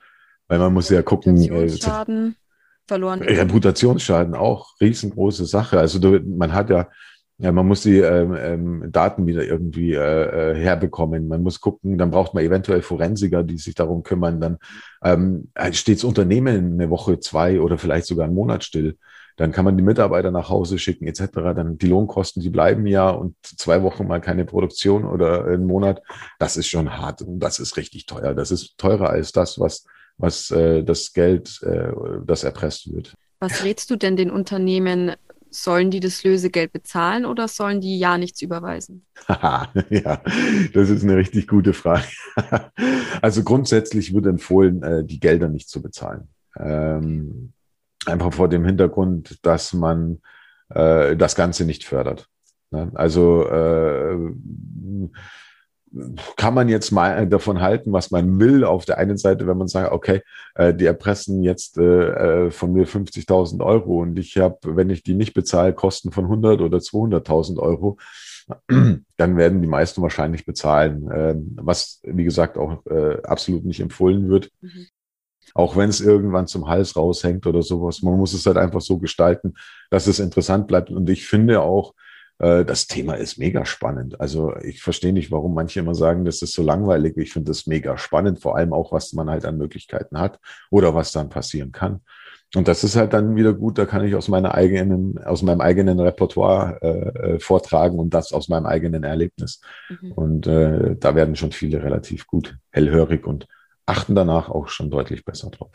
Weil 0.47 0.59
man 0.59 0.73
muss 0.73 0.89
ja 0.89 1.01
gucken. 1.03 1.37
Äh, 1.37 1.43
Reputationsschaden, 1.43 2.31
äh, 2.31 2.87
verloren. 2.87 3.21
Reputationsschaden 3.21 4.35
auch, 4.35 4.73
riesengroße 4.81 5.45
Sache. 5.45 5.79
Also 5.79 5.99
du, 5.99 6.19
man 6.19 6.53
hat 6.53 6.69
ja, 6.69 6.89
ja, 7.37 7.53
man 7.53 7.65
muss 7.65 7.83
die 7.83 7.99
ähm, 7.99 8.35
ähm, 8.37 8.91
Daten 8.91 9.25
wieder 9.25 9.45
irgendwie 9.45 9.93
äh, 9.93 10.51
äh, 10.51 10.55
herbekommen. 10.55 11.29
Man 11.29 11.41
muss 11.41 11.61
gucken, 11.61 11.97
dann 11.97 12.11
braucht 12.11 12.33
man 12.33 12.43
eventuell 12.43 12.81
Forensiker, 12.81 13.43
die 13.43 13.57
sich 13.57 13.75
darum 13.75 14.03
kümmern. 14.03 14.41
Dann 14.41 14.57
ähm, 15.01 15.49
steht 15.71 15.99
das 15.99 16.03
Unternehmen 16.03 16.73
eine 16.73 16.89
Woche, 16.89 17.21
zwei 17.21 17.61
oder 17.61 17.77
vielleicht 17.77 18.07
sogar 18.07 18.25
einen 18.25 18.35
Monat 18.35 18.65
still 18.65 18.97
dann 19.39 19.53
kann 19.53 19.63
man 19.63 19.77
die 19.77 19.83
Mitarbeiter 19.83 20.31
nach 20.31 20.49
Hause 20.49 20.77
schicken 20.77 21.07
etc. 21.07 21.27
Dann 21.33 21.77
die 21.77 21.87
Lohnkosten, 21.87 22.43
die 22.43 22.49
bleiben 22.49 22.85
ja 22.85 23.09
und 23.09 23.35
zwei 23.41 23.81
Wochen 23.83 24.05
mal 24.05 24.19
keine 24.19 24.43
Produktion 24.43 25.05
oder 25.05 25.45
einen 25.45 25.65
Monat, 25.65 26.01
das 26.39 26.57
ist 26.57 26.67
schon 26.67 26.97
hart 26.97 27.21
und 27.21 27.39
das 27.39 27.59
ist 27.59 27.77
richtig 27.77 28.05
teuer. 28.05 28.33
Das 28.33 28.51
ist 28.51 28.77
teurer 28.77 29.11
als 29.11 29.31
das, 29.31 29.57
was, 29.57 29.85
was 30.17 30.51
äh, 30.51 30.83
das 30.83 31.13
Geld, 31.13 31.61
äh, 31.63 31.93
das 32.25 32.43
erpresst 32.43 32.93
wird. 32.93 33.13
Was 33.39 33.63
rätst 33.63 33.89
du 33.89 33.95
denn 33.95 34.17
den 34.17 34.29
Unternehmen? 34.29 35.13
Sollen 35.51 35.89
die 35.89 36.01
das 36.01 36.23
Lösegeld 36.23 36.73
bezahlen 36.73 37.25
oder 37.25 37.47
sollen 37.47 37.79
die 37.79 37.97
ja 37.97 38.17
nichts 38.17 38.41
überweisen? 38.41 39.05
ja, 39.29 40.21
das 40.73 40.89
ist 40.89 41.03
eine 41.03 41.15
richtig 41.15 41.47
gute 41.47 41.73
Frage. 41.73 42.05
also 43.21 43.43
grundsätzlich 43.43 44.13
wird 44.13 44.25
empfohlen, 44.27 44.83
äh, 44.83 45.05
die 45.05 45.19
Gelder 45.19 45.47
nicht 45.47 45.69
zu 45.69 45.81
bezahlen. 45.81 46.27
Einfach 48.05 48.33
vor 48.33 48.47
dem 48.47 48.65
Hintergrund, 48.65 49.39
dass 49.45 49.73
man 49.73 50.19
äh, 50.69 51.15
das 51.15 51.35
Ganze 51.35 51.65
nicht 51.65 51.83
fördert. 51.83 52.27
Ne? 52.71 52.91
Also 52.95 53.47
äh, 53.47 54.17
kann 56.35 56.53
man 56.53 56.69
jetzt 56.69 56.91
mal 56.91 57.27
davon 57.27 57.61
halten, 57.61 57.91
was 57.91 58.11
man 58.11 58.39
will. 58.39 58.63
Auf 58.63 58.85
der 58.85 58.99
einen 58.99 59.17
Seite, 59.17 59.47
wenn 59.47 59.57
man 59.57 59.67
sagt, 59.67 59.91
okay, 59.91 60.21
äh, 60.55 60.73
die 60.73 60.85
erpressen 60.85 61.41
jetzt 61.43 61.77
äh, 61.77 62.45
äh 62.45 62.51
von 62.51 62.73
mir 62.73 62.87
50.000 62.87 63.63
Euro 63.65 64.01
und 64.01 64.17
ich 64.19 64.37
habe, 64.37 64.57
wenn 64.63 64.89
ich 64.89 65.03
die 65.03 65.15
nicht 65.15 65.33
bezahle, 65.33 65.73
Kosten 65.73 66.11
von 66.11 66.25
100 66.25 66.61
oder 66.61 66.77
200.000 66.77 67.57
Euro, 67.57 67.97
dann 68.67 69.37
werden 69.37 69.61
die 69.61 69.67
meisten 69.67 70.01
wahrscheinlich 70.01 70.45
bezahlen, 70.45 71.53
was 71.55 72.01
wie 72.03 72.23
gesagt 72.23 72.57
auch 72.57 72.83
absolut 73.23 73.63
nicht 73.63 73.79
empfohlen 73.79 74.27
wird. 74.27 74.49
Mhm. 74.61 74.87
Auch 75.53 75.75
wenn 75.75 75.89
es 75.89 76.01
irgendwann 76.01 76.47
zum 76.47 76.67
Hals 76.67 76.95
raushängt 76.95 77.45
oder 77.47 77.61
sowas. 77.61 78.01
Man 78.01 78.17
muss 78.17 78.33
es 78.33 78.45
halt 78.45 78.57
einfach 78.57 78.81
so 78.81 78.97
gestalten, 78.97 79.55
dass 79.89 80.07
es 80.07 80.19
interessant 80.19 80.67
bleibt. 80.67 80.89
Und 80.89 81.09
ich 81.09 81.27
finde 81.27 81.61
auch, 81.61 81.93
äh, 82.39 82.65
das 82.65 82.87
Thema 82.87 83.13
ist 83.13 83.37
mega 83.37 83.65
spannend. 83.65 84.19
Also 84.19 84.55
ich 84.57 84.81
verstehe 84.81 85.13
nicht, 85.13 85.31
warum 85.31 85.53
manche 85.53 85.81
immer 85.81 85.95
sagen, 85.95 86.25
das 86.25 86.41
ist 86.41 86.53
so 86.53 86.63
langweilig. 86.63 87.17
Ich 87.17 87.31
finde 87.31 87.51
das 87.51 87.67
mega 87.67 87.97
spannend, 87.97 88.39
vor 88.39 88.55
allem 88.57 88.73
auch, 88.73 88.91
was 88.91 89.13
man 89.13 89.29
halt 89.29 89.45
an 89.45 89.57
Möglichkeiten 89.57 90.17
hat 90.19 90.39
oder 90.69 90.95
was 90.95 91.11
dann 91.11 91.29
passieren 91.29 91.71
kann. 91.71 92.01
Und 92.55 92.67
das 92.67 92.83
ist 92.83 92.95
halt 92.95 93.13
dann 93.13 93.35
wieder 93.35 93.53
gut, 93.53 93.77
da 93.77 93.85
kann 93.85 94.03
ich 94.03 94.15
aus 94.15 94.27
meiner 94.27 94.55
eigenen, 94.55 95.19
aus 95.19 95.43
meinem 95.43 95.61
eigenen 95.61 95.99
Repertoire 95.99 96.79
äh, 96.81 97.35
äh 97.35 97.39
vortragen 97.39 97.99
und 97.99 98.15
das 98.15 98.33
aus 98.33 98.49
meinem 98.49 98.65
eigenen 98.65 99.03
Erlebnis. 99.03 99.61
Mhm. 99.87 100.11
Und 100.13 100.47
äh, 100.47 100.95
da 100.95 101.13
werden 101.13 101.35
schon 101.35 101.51
viele 101.51 101.83
relativ 101.83 102.25
gut 102.25 102.57
hellhörig 102.71 103.27
und 103.27 103.47
achten 103.89 104.15
danach 104.15 104.49
auch 104.49 104.69
schon 104.69 104.89
deutlich 104.89 105.25
besser 105.25 105.49
drauf. 105.49 105.71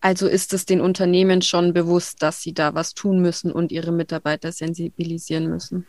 Also 0.00 0.26
ist 0.28 0.52
es 0.52 0.66
den 0.66 0.82
Unternehmen 0.82 1.40
schon 1.40 1.72
bewusst, 1.72 2.22
dass 2.22 2.42
sie 2.42 2.52
da 2.52 2.74
was 2.74 2.92
tun 2.92 3.20
müssen 3.20 3.50
und 3.50 3.72
ihre 3.72 3.90
Mitarbeiter 3.90 4.52
sensibilisieren 4.52 5.48
müssen? 5.48 5.86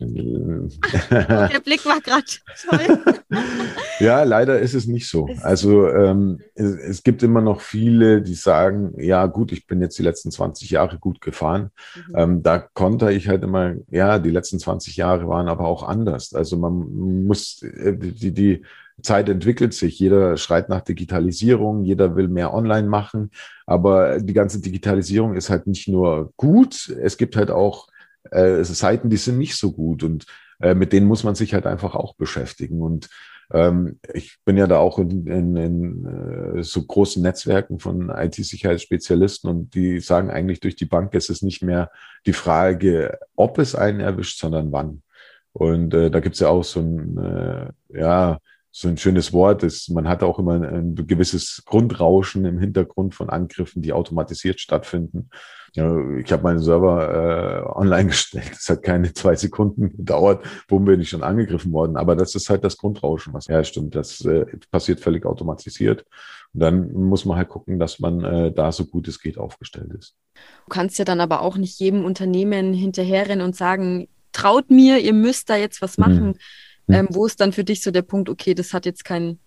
Der 0.00 1.60
Blick 1.62 1.84
war 1.84 2.00
gerade 2.00 2.24
ja, 4.00 4.22
leider 4.22 4.58
ist 4.58 4.74
es 4.74 4.86
nicht 4.86 5.08
so. 5.08 5.28
Also 5.42 5.88
ähm, 5.88 6.40
es, 6.54 6.74
es, 6.74 7.02
gibt 7.02 7.22
immer 7.22 7.42
noch 7.42 7.60
viele, 7.60 8.22
die 8.22 8.34
sagen, 8.34 8.94
ja 8.98 9.26
gut, 9.26 9.52
ich 9.52 9.66
bin 9.66 9.82
jetzt 9.82 9.98
die 9.98 10.02
letzten 10.02 10.30
20 10.30 10.70
Jahre 10.70 10.98
gut 10.98 11.20
gefahren. 11.20 11.70
Mhm. 11.94 12.14
Ähm, 12.16 12.42
da 12.42 12.58
konnte 12.58 13.12
ich 13.12 13.28
halt 13.28 13.42
immer, 13.42 13.74
ja, 13.90 14.18
die 14.18 14.30
letzten 14.30 14.58
20 14.58 14.96
Jahre 14.96 15.28
waren 15.28 15.48
aber 15.48 15.66
auch 15.66 15.82
anders. 15.82 16.32
Also 16.32 16.56
man 16.56 17.24
muss 17.26 17.62
äh, 17.62 17.94
die, 17.96 18.32
die 18.32 18.62
Zeit 19.02 19.28
entwickelt 19.28 19.74
sich. 19.74 19.98
Jeder 19.98 20.36
schreit 20.36 20.68
nach 20.68 20.80
Digitalisierung, 20.80 21.84
jeder 21.84 22.16
will 22.16 22.28
mehr 22.28 22.54
online 22.54 22.88
machen. 22.88 23.30
Aber 23.66 24.18
die 24.20 24.32
ganze 24.32 24.60
Digitalisierung 24.60 25.34
ist 25.34 25.50
halt 25.50 25.66
nicht 25.66 25.88
nur 25.88 26.32
gut, 26.36 26.88
es 26.88 27.16
gibt 27.16 27.36
halt 27.36 27.50
auch 27.50 27.89
äh, 28.30 28.62
Seiten, 28.64 29.10
die 29.10 29.16
sind 29.16 29.38
nicht 29.38 29.56
so 29.56 29.72
gut 29.72 30.02
und 30.02 30.26
äh, 30.60 30.74
mit 30.74 30.92
denen 30.92 31.06
muss 31.06 31.24
man 31.24 31.34
sich 31.34 31.54
halt 31.54 31.66
einfach 31.66 31.94
auch 31.94 32.14
beschäftigen. 32.14 32.82
Und 32.82 33.08
ähm, 33.52 33.98
ich 34.12 34.38
bin 34.44 34.56
ja 34.56 34.66
da 34.66 34.78
auch 34.78 34.98
in, 34.98 35.26
in, 35.26 35.56
in 35.56 36.58
äh, 36.58 36.62
so 36.62 36.84
großen 36.84 37.22
Netzwerken 37.22 37.78
von 37.80 38.10
IT-Sicherheitsspezialisten 38.10 39.50
und 39.50 39.74
die 39.74 40.00
sagen 40.00 40.30
eigentlich 40.30 40.60
durch 40.60 40.76
die 40.76 40.86
Bank, 40.86 41.14
es 41.14 41.28
ist 41.28 41.42
nicht 41.42 41.62
mehr 41.62 41.90
die 42.26 42.32
Frage, 42.32 43.18
ob 43.36 43.58
es 43.58 43.74
einen 43.74 44.00
erwischt, 44.00 44.38
sondern 44.38 44.70
wann. 44.72 45.02
Und 45.52 45.94
äh, 45.94 46.10
da 46.10 46.20
gibt 46.20 46.34
es 46.34 46.40
ja 46.40 46.48
auch 46.48 46.62
so 46.62 46.80
ein, 46.80 47.16
äh, 47.18 47.98
ja, 47.98 48.38
so 48.72 48.88
ein 48.88 48.96
schönes 48.96 49.32
Wort 49.32 49.64
ist, 49.64 49.90
man 49.90 50.08
hat 50.08 50.22
auch 50.22 50.38
immer 50.38 50.54
ein, 50.54 50.94
gewisses 50.94 51.62
Grundrauschen 51.66 52.44
im 52.44 52.58
Hintergrund 52.58 53.14
von 53.14 53.28
Angriffen, 53.28 53.82
die 53.82 53.92
automatisiert 53.92 54.60
stattfinden. 54.60 55.28
Ich 55.72 55.80
habe 56.32 56.42
meinen 56.42 56.60
Server 56.60 57.64
äh, 57.64 57.78
online 57.78 58.06
gestellt. 58.10 58.52
Es 58.52 58.68
hat 58.68 58.82
keine 58.82 59.12
zwei 59.12 59.34
Sekunden 59.34 59.96
gedauert, 59.96 60.44
wo 60.68 60.78
bin 60.78 61.00
ich 61.00 61.08
schon 61.08 61.22
angegriffen 61.22 61.72
worden. 61.72 61.96
Aber 61.96 62.14
das 62.14 62.34
ist 62.34 62.48
halt 62.48 62.62
das 62.62 62.76
Grundrauschen, 62.76 63.34
was 63.34 63.46
ja 63.48 63.62
stimmt. 63.64 63.94
Das 63.94 64.24
äh, 64.24 64.46
passiert 64.70 65.00
völlig 65.00 65.26
automatisiert. 65.26 66.04
Und 66.52 66.60
dann 66.60 66.92
muss 66.92 67.24
man 67.24 67.36
halt 67.36 67.48
gucken, 67.48 67.78
dass 67.78 67.98
man 67.98 68.24
äh, 68.24 68.52
da 68.52 68.72
so 68.72 68.84
gut 68.84 69.06
es 69.08 69.20
geht 69.20 69.38
aufgestellt 69.38 69.92
ist. 69.96 70.16
Du 70.34 70.68
kannst 70.68 70.98
ja 70.98 71.04
dann 71.04 71.20
aber 71.20 71.42
auch 71.42 71.56
nicht 71.56 71.78
jedem 71.78 72.04
Unternehmen 72.04 72.72
hinterherrennen 72.72 73.44
und 73.44 73.56
sagen, 73.56 74.08
traut 74.32 74.70
mir, 74.70 74.98
ihr 74.98 75.12
müsst 75.12 75.50
da 75.50 75.56
jetzt 75.56 75.82
was 75.82 75.98
machen. 75.98 76.28
Mhm 76.28 76.34
hm. 76.92 76.98
Ähm, 76.98 77.08
wo 77.10 77.26
ist 77.26 77.40
dann 77.40 77.52
für 77.52 77.64
dich 77.64 77.82
so 77.82 77.90
der 77.90 78.02
Punkt, 78.02 78.28
okay, 78.28 78.54
das 78.54 78.72
hat 78.72 78.86
jetzt 78.86 79.04
keinen 79.04 79.38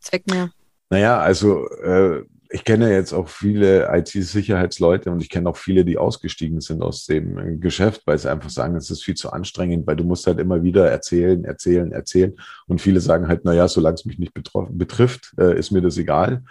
Zweck 0.00 0.26
mehr? 0.30 0.50
Naja, 0.90 1.20
also 1.20 1.68
äh, 1.68 2.24
ich 2.52 2.64
kenne 2.64 2.92
jetzt 2.92 3.12
auch 3.12 3.28
viele 3.28 3.88
IT-Sicherheitsleute 3.96 5.10
und 5.12 5.22
ich 5.22 5.30
kenne 5.30 5.48
auch 5.48 5.56
viele, 5.56 5.84
die 5.84 5.98
ausgestiegen 5.98 6.60
sind 6.60 6.82
aus 6.82 7.06
dem 7.06 7.60
Geschäft, 7.60 8.02
weil 8.06 8.18
sie 8.18 8.28
einfach 8.28 8.50
sagen, 8.50 8.74
es 8.74 8.90
ist 8.90 9.04
viel 9.04 9.14
zu 9.14 9.30
anstrengend, 9.30 9.86
weil 9.86 9.94
du 9.94 10.02
musst 10.02 10.26
halt 10.26 10.40
immer 10.40 10.64
wieder 10.64 10.90
erzählen, 10.90 11.44
erzählen, 11.44 11.92
erzählen. 11.92 12.34
Und 12.66 12.80
viele 12.80 13.00
sagen 13.00 13.28
halt, 13.28 13.42
na 13.44 13.54
ja, 13.54 13.68
solange 13.68 13.94
es 13.94 14.04
mich 14.04 14.18
nicht 14.18 14.34
betrifft, 14.34 15.32
äh, 15.38 15.56
ist 15.56 15.70
mir 15.70 15.80
das 15.80 15.96
egal. 15.96 16.42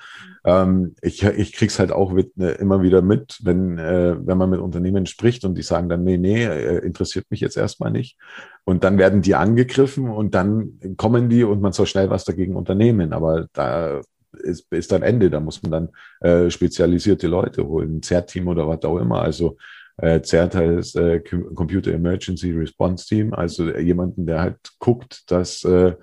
Ähm, 0.45 0.95
ich 1.01 1.21
ich 1.23 1.51
krieg's 1.51 1.79
halt 1.79 1.91
auch 1.91 2.13
mit, 2.13 2.31
äh, 2.37 2.53
immer 2.53 2.81
wieder 2.81 3.01
mit, 3.01 3.37
wenn, 3.43 3.77
äh, 3.77 4.15
wenn 4.25 4.37
man 4.37 4.51
mit 4.51 4.61
Unternehmen 4.61 5.05
spricht 5.05 5.43
und 5.43 5.55
die 5.57 5.63
sagen 5.63 5.89
dann, 5.89 6.05
nee, 6.05 6.17
nee, 6.17 6.45
äh, 6.45 6.77
interessiert 6.77 7.25
mich 7.29 7.41
jetzt 7.41 7.57
erstmal 7.57 7.91
nicht. 7.91 8.17
Und 8.63 8.85
dann 8.85 8.97
werden 8.97 9.21
die 9.21 9.35
angegriffen 9.35 10.09
und 10.09 10.33
dann 10.33 10.79
kommen 10.95 11.27
die 11.27 11.43
und 11.43 11.59
man 11.61 11.73
soll 11.73 11.87
schnell 11.87 12.09
was 12.09 12.23
dagegen 12.23 12.55
unternehmen. 12.55 13.11
Aber 13.11 13.47
da 13.51 13.99
ist, 14.33 14.71
ist 14.71 14.91
dann 14.91 15.03
Ende. 15.03 15.29
Da 15.29 15.39
muss 15.39 15.61
man 15.63 15.71
dann 15.71 15.89
äh, 16.21 16.49
spezialisierte 16.49 17.27
Leute 17.27 17.67
holen, 17.67 17.97
ein 17.97 18.03
CERT-Team 18.03 18.47
oder 18.47 18.67
was 18.67 18.83
auch 18.83 18.97
immer. 18.97 19.21
Also 19.21 19.57
äh, 19.97 20.21
CERT 20.21 20.55
heißt 20.55 20.95
äh, 20.97 21.19
Computer 21.19 21.91
Emergency 21.91 22.51
Response 22.51 23.07
Team, 23.07 23.33
also 23.33 23.69
jemanden, 23.77 24.25
der 24.25 24.41
halt 24.41 24.57
guckt, 24.79 25.29
dass 25.31 25.63
äh, 25.63 25.93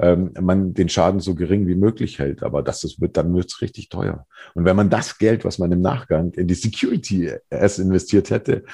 ähm, 0.00 0.32
man 0.40 0.74
den 0.74 0.88
Schaden 0.88 1.20
so 1.20 1.34
gering 1.34 1.66
wie 1.66 1.74
möglich 1.74 2.18
hält. 2.18 2.42
Aber 2.42 2.62
das 2.62 2.82
ist, 2.84 3.00
wird, 3.00 3.16
dann 3.16 3.34
wird 3.34 3.46
es 3.46 3.60
richtig 3.62 3.88
teuer. 3.88 4.26
Und 4.54 4.64
wenn 4.64 4.76
man 4.76 4.90
das 4.90 5.18
Geld, 5.18 5.44
was 5.44 5.58
man 5.58 5.70
im 5.70 5.80
Nachgang 5.80 6.32
in 6.32 6.48
die 6.48 6.54
Security 6.54 7.30
erst 7.50 7.78
investiert 7.78 8.30
hätte, 8.30 8.64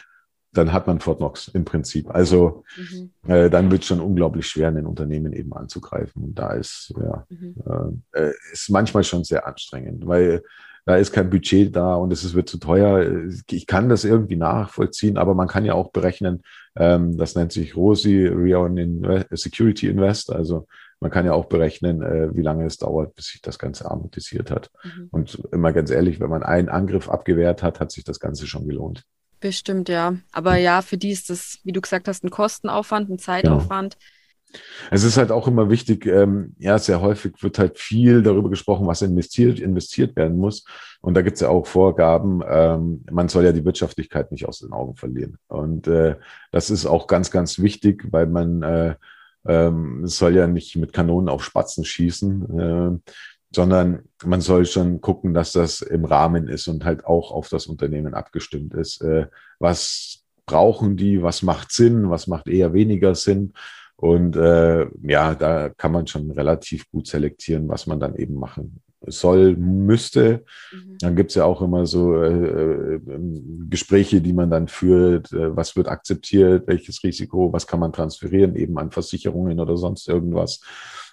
dann 0.59 0.73
hat 0.73 0.87
man 0.87 1.01
Fort 1.01 1.19
Knox 1.19 1.49
im 1.49 1.65
Prinzip. 1.65 2.11
Also 2.11 2.65
mhm. 2.77 3.11
äh, 3.27 3.49
dann 3.49 3.71
wird 3.71 3.83
es 3.83 3.89
schon 3.89 4.01
unglaublich 4.01 4.47
schwer, 4.47 4.69
ein 4.69 4.87
Unternehmen 4.87 5.33
eben 5.33 5.53
anzugreifen. 5.53 6.23
Und 6.23 6.39
da 6.39 6.53
ist, 6.53 6.93
ja, 7.01 7.27
mhm. 7.31 8.03
äh, 8.13 8.33
ist 8.53 8.69
manchmal 8.71 9.05
schon 9.05 9.25
sehr 9.25 9.47
anstrengend, 9.47 10.07
weil 10.07 10.43
da 10.85 10.97
ist 10.97 11.13
kein 11.13 11.29
Budget 11.29 11.77
da 11.77 11.97
und 11.97 12.13
es 12.13 12.35
wird 12.35 12.49
zu 12.49 12.59
teuer. 12.59 13.29
Ich 13.51 13.67
kann 13.67 13.89
das 13.89 14.05
irgendwie 14.05 14.37
nachvollziehen, 14.37 15.19
aber 15.19 15.35
man 15.35 15.47
kann 15.47 15.67
ja 15.67 15.75
auch 15.75 15.91
berechnen, 15.93 16.43
ähm, 16.77 17.19
das 17.19 17.35
nennt 17.35 17.53
sich 17.53 17.77
ROSI, 17.77 18.27
Reon 18.27 18.77
in 18.79 19.25
Security 19.33 19.89
Invest. 19.89 20.33
Also 20.33 20.67
man 21.01 21.11
kann 21.11 21.27
ja 21.27 21.33
auch 21.35 21.45
berechnen, 21.45 22.03
äh, 22.03 22.35
wie 22.35 22.43
lange 22.43 22.65
es 22.65 22.79
dauert, 22.79 23.15
bis 23.15 23.27
sich 23.27 23.43
das 23.43 23.59
Ganze 23.59 23.91
amortisiert 23.91 24.51
hat. 24.51 24.71
Mhm. 24.83 25.09
Und 25.11 25.39
immer 25.53 25.73
ganz 25.73 25.91
ehrlich, 25.91 26.21
wenn 26.21 26.31
man 26.31 26.43
einen 26.43 26.69
Angriff 26.69 27.09
abgewehrt 27.09 27.63
hat, 27.63 27.81
hat 27.81 27.93
sich 27.93 28.05
das 28.05 28.19
Ganze 28.19 28.47
schon 28.47 28.67
gelohnt. 28.67 29.05
Bestimmt, 29.41 29.89
ja. 29.89 30.17
Aber 30.33 30.57
ja, 30.57 30.83
für 30.83 30.99
die 30.99 31.11
ist 31.11 31.31
das, 31.31 31.59
wie 31.63 31.73
du 31.73 31.81
gesagt 31.81 32.09
hast, 32.09 32.25
ein 32.25 32.31
Kostenaufwand, 32.31 33.09
ein 33.09 33.19
Zeitaufwand. 33.19 33.97
Genau. 33.99 34.05
Es 34.91 35.05
ist 35.05 35.19
halt 35.19 35.31
auch 35.31 35.47
immer 35.47 35.69
wichtig, 35.69 36.07
ähm, 36.07 36.55
ja, 36.59 36.79
sehr 36.79 37.01
häufig 37.01 37.35
wird 37.43 37.59
halt 37.59 37.79
viel 37.79 38.23
darüber 38.23 38.49
gesprochen, 38.49 38.87
was 38.87 39.03
investiert, 39.03 39.61
investiert 39.61 40.17
werden 40.17 40.39
muss. 40.39 40.65
Und 41.01 41.15
da 41.15 41.23
gibt 41.23 41.35
es 41.35 41.43
ja 41.43 41.49
auch 41.49 41.67
Vorgaben, 41.67 42.43
ähm, 42.49 43.05
man 43.11 43.29
soll 43.29 43.45
ja 43.45 43.53
die 43.53 43.65
Wirtschaftlichkeit 43.65 44.33
nicht 44.33 44.49
aus 44.49 44.61
den 44.61 44.73
Augen 44.73 44.97
verlieren. 44.97 45.37
Und 45.49 45.87
äh, 45.87 46.17
das 46.51 46.71
ist 46.71 46.87
auch 46.87 47.07
ganz, 47.07 47.31
ganz 47.31 47.59
wichtig, 47.59 48.07
weil 48.11 48.27
man 48.27 48.63
äh, 48.63 48.95
ähm, 49.47 50.07
soll 50.07 50.35
ja 50.35 50.47
nicht 50.47 50.77
mit 50.77 50.93
Kanonen 50.93 51.29
auf 51.29 51.45
Spatzen 51.45 51.85
schießen. 51.85 52.59
Äh, 52.59 53.13
sondern 53.55 54.03
man 54.25 54.41
soll 54.41 54.67
schon 54.67 55.01
gucken, 55.01 55.35
dass 55.35 55.53
das 55.53 55.81
im 55.81 56.05
Rahmen 56.05 56.49
ist 56.49 56.69
und 56.69 56.85
halt 56.85 57.05
auch 57.05 57.31
auf 57.31 57.49
das 57.49 57.67
Unternehmen 57.67 58.15
abgestimmt 58.15 58.75
ist. 58.75 59.01
Äh, 59.03 59.27
was 59.59 60.25
brauchen 60.47 60.97
die? 60.97 61.23
Was 61.23 61.43
macht 61.43 61.73
Sinn? 61.73 62.11
Was 62.11 62.27
macht 62.27 62.49
eher 62.49 62.73
weniger 62.73 63.15
Sinn? 63.15 63.53
Und 63.97 64.37
äh, 64.37 64.87
ja, 65.03 65.35
da 65.35 65.71
kann 65.71 65.93
man 65.93 66.07
schon 66.07 66.31
relativ 66.31 66.89
gut 66.91 67.07
selektieren, 67.09 67.69
was 67.69 67.87
man 67.87 67.99
dann 67.99 68.15
eben 68.15 68.35
machen 68.35 68.81
soll, 69.07 69.57
müsste. 69.57 70.45
Mhm. 70.73 70.99
Dann 71.01 71.17
gibt's 71.17 71.35
ja 71.35 71.45
auch 71.45 71.63
immer 71.63 71.87
so 71.87 72.15
äh, 72.23 72.95
äh, 72.95 73.01
Gespräche, 73.69 74.21
die 74.21 74.33
man 74.33 74.51
dann 74.51 74.69
führt, 74.69 75.33
äh, 75.33 75.57
was 75.57 75.77
wird 75.77 75.89
akzeptiert, 75.89 76.67
welches 76.67 77.03
Risiko, 77.03 77.53
was 77.53 77.67
kann 77.67 77.81
man 77.81 77.93
transferieren, 77.93 78.57
eben 78.57 78.79
an 78.79 78.91
Versicherungen 78.91 79.61
oder 79.61 79.77
sonst 79.77 80.09
irgendwas. 80.09 80.61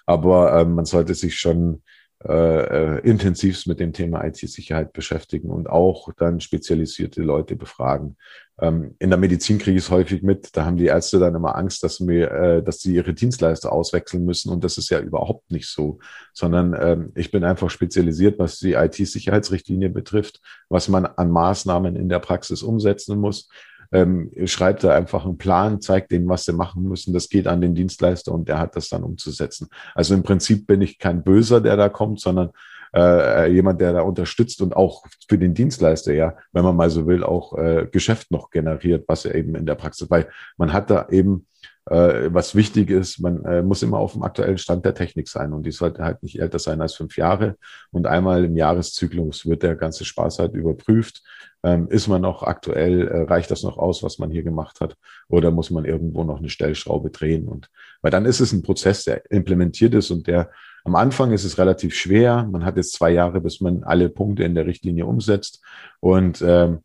Aber 0.04 0.52
äh, 0.52 0.64
man 0.64 0.84
sollte 0.84 1.14
sich 1.14 1.36
schon 1.36 1.82
äh, 2.24 2.96
äh, 2.96 3.00
intensivst 3.00 3.66
mit 3.66 3.78
dem 3.78 3.92
Thema 3.92 4.24
IT-Sicherheit 4.24 4.94
beschäftigen 4.94 5.50
und 5.50 5.68
auch 5.68 6.08
dann 6.16 6.40
spezialisierte 6.40 7.22
Leute 7.22 7.56
befragen. 7.56 8.16
Ähm, 8.58 8.94
in 8.98 9.10
der 9.10 9.18
Medizin 9.18 9.58
kriege 9.58 9.76
ich 9.76 9.84
es 9.84 9.90
häufig 9.90 10.22
mit, 10.22 10.56
da 10.56 10.64
haben 10.64 10.78
die 10.78 10.86
Ärzte 10.86 11.18
dann 11.18 11.34
immer 11.34 11.56
Angst, 11.56 11.82
dass, 11.82 12.00
mir, 12.00 12.30
äh, 12.30 12.62
dass 12.62 12.80
sie 12.80 12.94
ihre 12.94 13.12
Dienstleister 13.12 13.70
auswechseln 13.70 14.24
müssen 14.24 14.50
und 14.50 14.64
das 14.64 14.78
ist 14.78 14.88
ja 14.88 14.98
überhaupt 14.98 15.50
nicht 15.50 15.68
so, 15.68 15.98
sondern 16.32 16.74
ähm, 16.80 17.12
ich 17.16 17.30
bin 17.30 17.44
einfach 17.44 17.68
spezialisiert, 17.68 18.38
was 18.38 18.60
die 18.60 18.72
IT-Sicherheitsrichtlinie 18.72 19.90
betrifft, 19.90 20.40
was 20.70 20.88
man 20.88 21.04
an 21.04 21.30
Maßnahmen 21.30 21.96
in 21.96 22.08
der 22.08 22.20
Praxis 22.20 22.62
umsetzen 22.62 23.18
muss 23.18 23.50
ähm, 23.92 24.30
schreibt 24.44 24.84
er 24.84 24.94
einfach 24.94 25.24
einen 25.24 25.38
Plan, 25.38 25.80
zeigt 25.80 26.10
denen, 26.10 26.28
was 26.28 26.44
sie 26.44 26.52
machen 26.52 26.84
müssen. 26.84 27.12
Das 27.12 27.28
geht 27.28 27.46
an 27.46 27.60
den 27.60 27.74
Dienstleister 27.74 28.32
und 28.32 28.48
der 28.48 28.58
hat 28.58 28.76
das 28.76 28.88
dann 28.88 29.02
umzusetzen. 29.02 29.68
Also 29.94 30.14
im 30.14 30.22
Prinzip 30.22 30.66
bin 30.66 30.82
ich 30.82 30.98
kein 30.98 31.22
Böser, 31.22 31.60
der 31.60 31.76
da 31.76 31.88
kommt, 31.88 32.20
sondern 32.20 32.50
äh, 32.94 33.52
jemand, 33.52 33.80
der 33.80 33.92
da 33.92 34.02
unterstützt 34.02 34.62
und 34.62 34.74
auch 34.74 35.04
für 35.28 35.38
den 35.38 35.54
Dienstleister 35.54 36.14
ja, 36.14 36.34
wenn 36.52 36.64
man 36.64 36.76
mal 36.76 36.90
so 36.90 37.06
will, 37.06 37.24
auch 37.24 37.56
äh, 37.58 37.86
Geschäft 37.90 38.30
noch 38.30 38.50
generiert, 38.50 39.04
was 39.08 39.24
er 39.24 39.34
eben 39.34 39.54
in 39.54 39.66
der 39.66 39.74
Praxis, 39.74 40.10
weil 40.10 40.28
man 40.56 40.72
hat 40.72 40.90
da 40.90 41.08
eben 41.10 41.46
äh, 41.86 42.34
was 42.34 42.54
wichtig 42.54 42.90
ist, 42.90 43.20
man 43.20 43.44
äh, 43.44 43.62
muss 43.62 43.82
immer 43.82 43.98
auf 43.98 44.12
dem 44.12 44.22
aktuellen 44.22 44.58
Stand 44.58 44.84
der 44.84 44.94
Technik 44.94 45.28
sein 45.28 45.52
und 45.52 45.64
die 45.64 45.70
sollte 45.70 46.02
halt 46.02 46.22
nicht 46.22 46.40
älter 46.40 46.58
sein 46.58 46.80
als 46.80 46.94
fünf 46.94 47.16
Jahre. 47.16 47.56
Und 47.92 48.06
einmal 48.06 48.44
im 48.44 48.56
Jahreszyklus 48.56 49.46
wird 49.46 49.62
der 49.62 49.76
ganze 49.76 50.04
Spaß 50.04 50.40
halt 50.40 50.54
überprüft. 50.54 51.22
Ähm, 51.62 51.88
ist 51.88 52.08
man 52.08 52.22
noch 52.22 52.42
aktuell, 52.42 53.06
äh, 53.08 53.22
reicht 53.22 53.50
das 53.50 53.62
noch 53.62 53.78
aus, 53.78 54.02
was 54.02 54.18
man 54.18 54.30
hier 54.30 54.42
gemacht 54.42 54.80
hat? 54.80 54.96
Oder 55.28 55.50
muss 55.50 55.70
man 55.70 55.84
irgendwo 55.84 56.24
noch 56.24 56.38
eine 56.38 56.48
Stellschraube 56.48 57.10
drehen? 57.10 57.46
Und 57.46 57.68
weil 58.02 58.10
dann 58.10 58.24
ist 58.24 58.40
es 58.40 58.52
ein 58.52 58.62
Prozess, 58.62 59.04
der 59.04 59.30
implementiert 59.30 59.94
ist 59.94 60.10
und 60.10 60.26
der 60.26 60.50
am 60.84 60.94
Anfang 60.94 61.32
ist 61.32 61.44
es 61.44 61.58
relativ 61.58 61.94
schwer. 61.94 62.48
Man 62.50 62.64
hat 62.64 62.76
jetzt 62.76 62.92
zwei 62.92 63.10
Jahre, 63.10 63.40
bis 63.40 63.60
man 63.60 63.82
alle 63.82 64.08
Punkte 64.08 64.44
in 64.44 64.54
der 64.54 64.66
Richtlinie 64.66 65.06
umsetzt. 65.06 65.60
Und 65.98 66.42
ähm, 66.46 66.82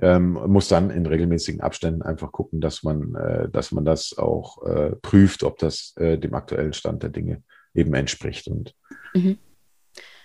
ähm, 0.00 0.32
muss 0.46 0.68
dann 0.68 0.90
in 0.90 1.06
regelmäßigen 1.06 1.60
Abständen 1.60 2.02
einfach 2.02 2.32
gucken, 2.32 2.60
dass 2.60 2.82
man, 2.82 3.14
äh, 3.14 3.48
dass 3.50 3.72
man 3.72 3.84
das 3.84 4.16
auch 4.16 4.64
äh, 4.64 4.96
prüft, 5.02 5.42
ob 5.42 5.58
das 5.58 5.94
äh, 5.96 6.18
dem 6.18 6.34
aktuellen 6.34 6.72
Stand 6.72 7.02
der 7.02 7.10
Dinge 7.10 7.42
eben 7.74 7.94
entspricht. 7.94 8.48
Und 8.48 8.74
mhm. 9.14 9.38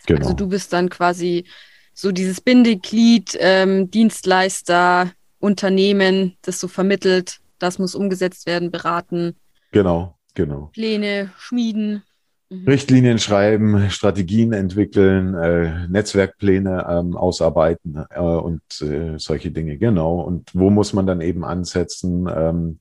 genau. 0.06 0.22
Also 0.22 0.34
du 0.34 0.48
bist 0.48 0.74
dann 0.74 0.90
quasi 0.90 1.46
so 1.94 2.12
dieses 2.12 2.42
Bindeglied, 2.42 3.38
ähm, 3.40 3.92
Dienstleister, 3.92 5.12
Unternehmen, 5.40 6.38
das 6.42 6.60
so 6.60 6.68
vermittelt 6.68 7.40
das 7.60 7.80
muss 7.80 7.96
umgesetzt 7.96 8.46
werden, 8.46 8.72
beraten. 8.72 9.36
Genau, 9.72 10.18
genau. 10.34 10.70
Pläne 10.74 11.32
schmieden. 11.38 12.04
Mhm. 12.50 12.66
Richtlinien 12.68 13.20
schreiben, 13.20 13.90
Strategien 13.90 14.54
entwickeln, 14.54 15.36
äh, 15.36 15.88
Netzwerkpläne 15.88 16.86
ähm, 16.90 17.18
ausarbeiten 17.18 18.06
äh, 18.10 18.20
und 18.20 18.62
äh, 18.82 19.18
solche 19.18 19.52
Dinge, 19.52 19.78
genau. 19.78 20.22
Und 20.22 20.52
wo 20.54 20.70
muss 20.70 20.94
man 20.94 21.06
dann 21.06 21.22
eben 21.22 21.44
ansetzen? 21.44 22.28
Ähm, 22.34 22.80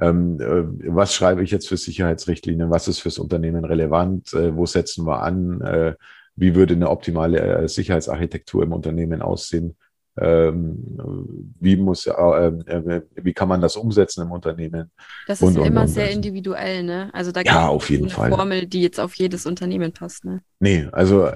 ähm, 0.00 0.40
äh, 0.40 0.94
was 0.94 1.14
schreibe 1.14 1.44
ich 1.44 1.52
jetzt 1.52 1.68
für 1.68 1.76
Sicherheitsrichtlinien? 1.76 2.70
Was 2.70 2.88
ist 2.88 3.00
fürs 3.00 3.18
Unternehmen 3.18 3.64
relevant? 3.64 4.32
Äh, 4.32 4.56
wo 4.56 4.66
setzen 4.66 5.06
wir 5.06 5.22
an? 5.22 5.60
Äh, 5.60 5.94
wie 6.36 6.56
würde 6.56 6.74
eine 6.74 6.90
optimale 6.90 7.68
Sicherheitsarchitektur 7.68 8.64
im 8.64 8.72
Unternehmen 8.72 9.22
aussehen? 9.22 9.76
Ähm, 10.16 11.54
wie 11.58 11.76
muss, 11.76 12.06
äh, 12.06 12.12
äh, 12.12 13.02
wie 13.16 13.32
kann 13.32 13.48
man 13.48 13.60
das 13.60 13.76
umsetzen 13.76 14.22
im 14.22 14.30
Unternehmen? 14.30 14.90
Das 15.26 15.40
ist 15.40 15.48
und, 15.48 15.56
ja 15.56 15.64
immer 15.64 15.82
und, 15.82 15.88
sehr 15.88 16.10
individuell, 16.10 16.84
ne? 16.84 17.10
Also 17.12 17.32
da 17.32 17.42
gibt 17.42 17.54
ja, 17.54 17.68
jeden 17.88 18.04
eine 18.04 18.12
Fall. 18.12 18.30
Formel, 18.30 18.66
die 18.66 18.82
jetzt 18.82 19.00
auf 19.00 19.14
jedes 19.14 19.44
Unternehmen 19.44 19.92
passt, 19.92 20.24
ne? 20.24 20.40
Nee, 20.60 20.88
also 20.92 21.30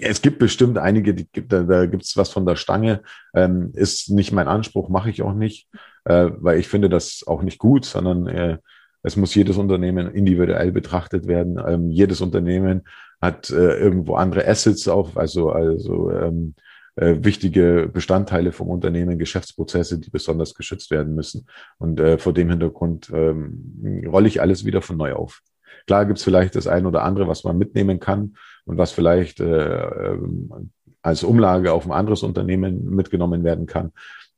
es 0.00 0.20
gibt 0.20 0.38
bestimmt 0.38 0.78
einige, 0.78 1.14
die 1.14 1.28
gibt, 1.30 1.52
da, 1.52 1.62
da 1.62 1.86
gibt 1.86 2.02
es 2.02 2.16
was 2.16 2.30
von 2.30 2.44
der 2.44 2.56
Stange. 2.56 3.02
Ähm, 3.34 3.70
ist 3.74 4.10
nicht 4.10 4.32
mein 4.32 4.48
Anspruch, 4.48 4.88
mache 4.88 5.10
ich 5.10 5.22
auch 5.22 5.34
nicht, 5.34 5.68
äh, 6.04 6.30
weil 6.38 6.58
ich 6.58 6.68
finde 6.68 6.88
das 6.88 7.22
auch 7.26 7.42
nicht 7.42 7.58
gut, 7.58 7.84
sondern 7.84 8.26
äh, 8.26 8.58
es 9.02 9.16
muss 9.16 9.34
jedes 9.34 9.56
Unternehmen 9.56 10.12
individuell 10.12 10.72
betrachtet 10.72 11.26
werden. 11.26 11.58
Ähm, 11.64 11.90
jedes 11.90 12.20
Unternehmen 12.20 12.82
hat 13.20 13.50
äh, 13.50 13.78
irgendwo 13.78 14.14
andere 14.14 14.46
Assets 14.46 14.88
auf, 14.88 15.16
also 15.16 15.50
also 15.50 16.10
ähm, 16.10 16.54
äh, 16.96 17.16
wichtige 17.20 17.90
Bestandteile 17.92 18.52
vom 18.52 18.68
Unternehmen, 18.68 19.18
Geschäftsprozesse, 19.18 19.98
die 19.98 20.10
besonders 20.10 20.54
geschützt 20.54 20.90
werden 20.90 21.14
müssen. 21.14 21.46
Und 21.78 22.00
äh, 22.00 22.18
vor 22.18 22.32
dem 22.32 22.50
Hintergrund 22.50 23.10
ähm, 23.12 24.04
rolle 24.06 24.28
ich 24.28 24.40
alles 24.40 24.64
wieder 24.64 24.82
von 24.82 24.96
neu 24.96 25.14
auf. 25.14 25.42
Klar 25.86 26.06
gibt 26.06 26.18
es 26.18 26.24
vielleicht 26.24 26.56
das 26.56 26.66
eine 26.66 26.88
oder 26.88 27.02
andere, 27.02 27.28
was 27.28 27.44
man 27.44 27.58
mitnehmen 27.58 28.00
kann 28.00 28.36
und 28.64 28.78
was 28.78 28.92
vielleicht 28.92 29.40
äh, 29.40 30.12
ähm, 30.12 30.70
als 31.02 31.24
Umlage 31.24 31.72
auf 31.72 31.86
ein 31.86 31.92
anderes 31.92 32.22
Unternehmen 32.22 32.84
mitgenommen 32.84 33.44
werden 33.44 33.66
kann. 33.66 33.92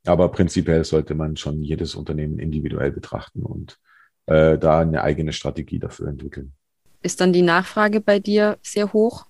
Aber 0.07 0.31
prinzipiell 0.31 0.85
sollte 0.85 1.15
man 1.15 1.37
schon 1.37 1.62
jedes 1.62 1.95
Unternehmen 1.95 2.38
individuell 2.38 2.91
betrachten 2.91 3.43
und 3.43 3.79
äh, 4.27 4.59
da 4.59 4.81
eine 4.81 5.03
eigene 5.03 5.33
Strategie 5.33 5.79
dafür 5.79 6.09
entwickeln. 6.09 6.53
Ist 7.03 7.21
dann 7.21 7.33
die 7.33 7.43
Nachfrage 7.43 8.01
bei 8.01 8.21
dir 8.21 8.59
sehr 8.62 8.93
hoch? 8.93 9.27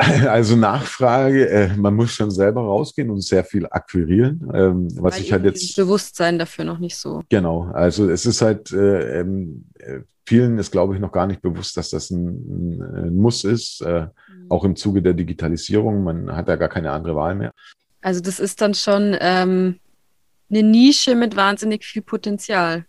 Also 0.28 0.56
Nachfrage, 0.56 1.48
äh, 1.48 1.76
man 1.76 1.94
muss 1.94 2.12
schon 2.12 2.30
selber 2.30 2.62
rausgehen 2.62 3.10
und 3.10 3.20
sehr 3.20 3.44
viel 3.44 3.66
akquirieren. 3.70 4.50
Ähm, 4.54 4.88
was 4.96 5.14
Weil 5.14 5.22
ich 5.22 5.32
halt 5.32 5.44
jetzt. 5.44 5.76
Bewusstsein 5.76 6.38
dafür 6.38 6.64
noch 6.64 6.78
nicht 6.78 6.96
so. 6.96 7.22
Genau, 7.28 7.64
also 7.72 8.08
es 8.08 8.26
ist 8.26 8.40
halt, 8.42 8.72
äh, 8.72 9.20
ähm, 9.20 9.64
äh, 9.78 10.00
vielen 10.26 10.58
ist, 10.58 10.70
glaube 10.70 10.94
ich, 10.94 11.00
noch 11.00 11.12
gar 11.12 11.26
nicht 11.26 11.42
bewusst, 11.42 11.76
dass 11.76 11.90
das 11.90 12.10
ein, 12.10 12.80
ein 12.80 13.16
Muss 13.16 13.44
ist, 13.44 13.84
mhm. 13.84 14.10
auch 14.48 14.64
im 14.64 14.76
Zuge 14.76 15.02
der 15.02 15.14
Digitalisierung. 15.14 16.04
Man 16.04 16.34
hat 16.34 16.48
ja 16.48 16.56
gar 16.56 16.68
keine 16.68 16.92
andere 16.92 17.16
Wahl 17.16 17.34
mehr. 17.34 17.52
Also 18.00 18.20
das 18.20 18.40
ist 18.40 18.60
dann 18.60 18.74
schon 18.74 19.16
ähm, 19.20 19.80
eine 20.48 20.62
Nische 20.62 21.14
mit 21.14 21.36
wahnsinnig 21.36 21.84
viel 21.84 22.02
Potenzial. 22.02 22.86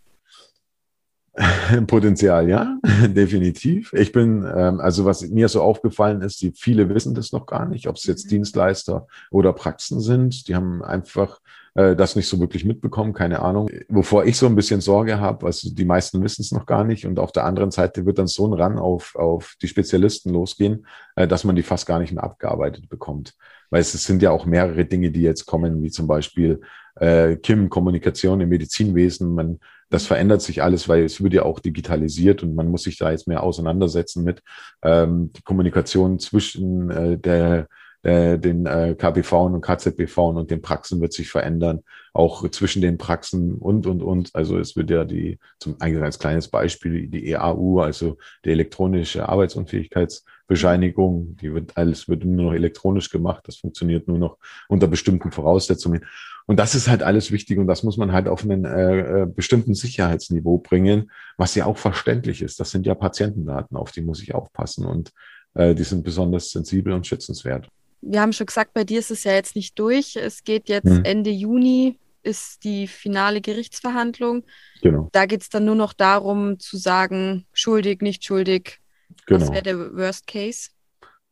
Potenzial, 1.88 2.50
ja, 2.50 2.78
definitiv. 3.08 3.94
Ich 3.94 4.12
bin, 4.12 4.46
ähm, 4.54 4.80
also 4.80 5.06
was 5.06 5.28
mir 5.30 5.48
so 5.48 5.62
aufgefallen 5.62 6.22
ist, 6.22 6.42
die 6.42 6.52
viele 6.52 6.90
wissen 6.94 7.16
das 7.16 7.32
noch 7.32 7.46
gar 7.46 7.66
nicht, 7.66 7.88
ob 7.88 7.96
es 7.96 8.04
jetzt 8.04 8.26
mhm. 8.26 8.30
Dienstleister 8.30 9.08
oder 9.30 9.54
Praxen 9.54 10.02
sind. 10.02 10.48
Die 10.48 10.56
haben 10.56 10.84
einfach 10.84 11.40
äh, 11.74 11.96
das 11.96 12.18
nicht 12.18 12.28
so 12.28 12.40
wirklich 12.40 12.66
mitbekommen, 12.66 13.14
keine 13.14 13.42
Ahnung. 13.42 13.70
Wovor 13.88 14.26
ich 14.26 14.38
so 14.38 14.46
ein 14.46 14.56
bisschen 14.56 14.82
Sorge 14.82 15.20
habe, 15.20 15.46
also 15.46 15.74
die 15.74 15.86
meisten 15.86 16.22
wissen 16.22 16.42
es 16.42 16.52
noch 16.52 16.66
gar 16.66 16.84
nicht. 16.84 17.06
Und 17.06 17.18
auf 17.18 17.32
der 17.32 17.46
anderen 17.46 17.72
Seite 17.72 18.06
wird 18.06 18.20
dann 18.20 18.28
so 18.28 18.46
ein 18.48 18.54
Ran 18.54 18.78
auf, 18.78 19.16
auf 19.16 19.56
die 19.62 19.70
Spezialisten 19.70 20.32
losgehen, 20.32 20.86
äh, 21.16 21.28
dass 21.28 21.46
man 21.46 21.56
die 21.56 21.64
fast 21.64 21.86
gar 21.86 22.00
nicht 22.00 22.12
mehr 22.12 22.24
abgearbeitet 22.24 22.90
bekommt. 22.90 23.36
Weil 23.70 23.80
es, 23.80 23.94
es 23.94 24.04
sind 24.04 24.22
ja 24.22 24.32
auch 24.32 24.46
mehrere 24.46 24.84
Dinge, 24.84 25.12
die 25.12 25.22
jetzt 25.22 25.46
kommen, 25.46 25.82
wie 25.82 25.92
zum 25.92 26.08
Beispiel 26.08 26.60
äh, 26.96 27.38
Kim, 27.38 27.70
Kommunikation 27.70 28.42
im 28.42 28.50
Medizinwesen. 28.50 29.34
Man 29.34 29.60
das 29.92 30.08
verändert 30.08 30.42
sich 30.42 30.64
alles, 30.64 30.90
weil 30.90 31.04
es 31.04 31.22
wird 31.22 31.34
ja 31.34 31.44
auch 31.44 31.60
digitalisiert 31.60 32.44
und 32.44 32.56
man 32.56 32.70
muss 32.70 32.84
sich 32.84 32.98
da 32.98 33.12
jetzt 33.12 33.28
mehr 33.28 33.44
auseinandersetzen 33.44 34.24
mit 34.24 34.42
ähm, 34.82 35.34
die 35.34 35.42
Kommunikation 35.42 36.18
zwischen 36.18 36.90
äh, 36.90 37.18
der, 37.18 37.68
der, 38.04 38.38
den 38.38 38.66
äh, 38.66 38.96
KBV 38.98 39.34
und 39.34 39.62
KZBV 39.62 40.18
und 40.18 40.50
den 40.50 40.62
Praxen 40.62 41.02
wird 41.02 41.12
sich 41.12 41.30
verändern, 41.30 41.82
auch 42.14 42.50
zwischen 42.50 42.82
den 42.82 42.98
Praxen 42.98 43.56
und, 43.56 43.86
und, 43.86 44.02
und. 44.02 44.34
Also 44.34 44.58
es 44.58 44.78
wird 44.78 44.90
ja 44.90 45.04
die, 45.04 45.40
zum 45.60 45.76
eigentlich 45.80 46.04
als 46.04 46.20
kleines 46.20 46.48
Beispiel, 46.48 47.08
die 47.08 47.30
EAU, 47.30 47.82
also 47.82 48.18
die 48.46 48.52
elektronische 48.52 49.28
Arbeitsunfähigkeitsbescheinigung, 49.28 51.36
die 51.36 51.54
wird 51.54 51.76
alles 51.76 52.08
wird 52.08 52.24
nur 52.24 52.46
noch 52.46 52.54
elektronisch 52.54 53.10
gemacht, 53.10 53.44
das 53.46 53.58
funktioniert 53.58 54.08
nur 54.08 54.20
noch 54.20 54.38
unter 54.70 54.88
bestimmten 54.88 55.34
Voraussetzungen. 55.34 56.06
Und 56.46 56.60
das 56.60 56.76
ist 56.76 56.88
halt 56.88 57.04
alles 57.04 57.32
wichtig 57.32 57.60
und 57.60 57.68
das 57.68 57.84
muss 57.84 57.98
man 57.98 58.12
halt 58.12 58.28
auf 58.28 58.44
einen 58.44 58.66
äh, 58.66 59.22
äh, 59.22 59.26
bestimmten 59.26 59.74
Sicherheitsniveau 59.74 60.58
bringen, 60.58 61.12
was 61.38 61.56
ja 61.56 61.66
auch 61.66 61.78
verständlich 61.78 62.42
ist. 62.42 62.60
Das 62.60 62.72
sind 62.72 62.86
ja 62.86 62.96
Patientendaten, 62.96 63.78
auf 63.78 63.92
die 63.92 64.02
muss 64.02 64.22
ich 64.22 64.34
aufpassen 64.34 64.86
und 64.86 65.12
äh, 65.54 65.76
die 65.76 65.84
sind 65.84 66.04
besonders 66.04 66.50
sensibel 66.52 66.94
und 66.94 67.08
schützenswert. 67.08 67.68
Wir 68.02 68.22
haben 68.22 68.34
schon 68.34 68.48
gesagt, 68.48 68.74
bei 68.74 68.84
dir 68.84 69.00
ist 69.00 69.12
es 69.12 69.24
ja 69.24 69.34
jetzt 69.34 69.56
nicht 69.56 69.78
durch. 69.78 70.16
Es 70.16 70.44
geht 70.44 70.70
jetzt 70.70 70.90
hm. 70.90 71.04
Ende 71.04 71.30
Juni, 71.30 72.00
ist 72.24 72.64
die 72.64 72.88
finale 72.88 73.42
Gerichtsverhandlung. 73.42 74.44
Genau. 74.82 75.10
Da 75.12 75.26
geht 75.26 75.42
es 75.42 75.50
dann 75.50 75.66
nur 75.66 75.76
noch 75.76 75.94
darum 75.94 76.60
zu 76.60 76.78
sagen, 76.78 77.46
schuldig, 77.54 78.02
nicht 78.02 78.24
schuldig. 78.24 78.80
Genau. 79.26 79.42
Was 79.42 79.52
wäre 79.52 79.64
der 79.64 79.96
Worst 79.96 80.28
Case? 80.28 80.70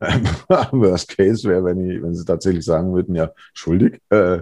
Worst 0.00 1.16
Case 1.16 1.48
wäre, 1.48 1.64
wenn, 1.64 2.02
wenn 2.02 2.14
sie 2.14 2.24
tatsächlich 2.24 2.64
sagen 2.64 2.92
würden, 2.94 3.14
ja, 3.14 3.32
schuldig. 3.52 4.00
Äh, 4.10 4.40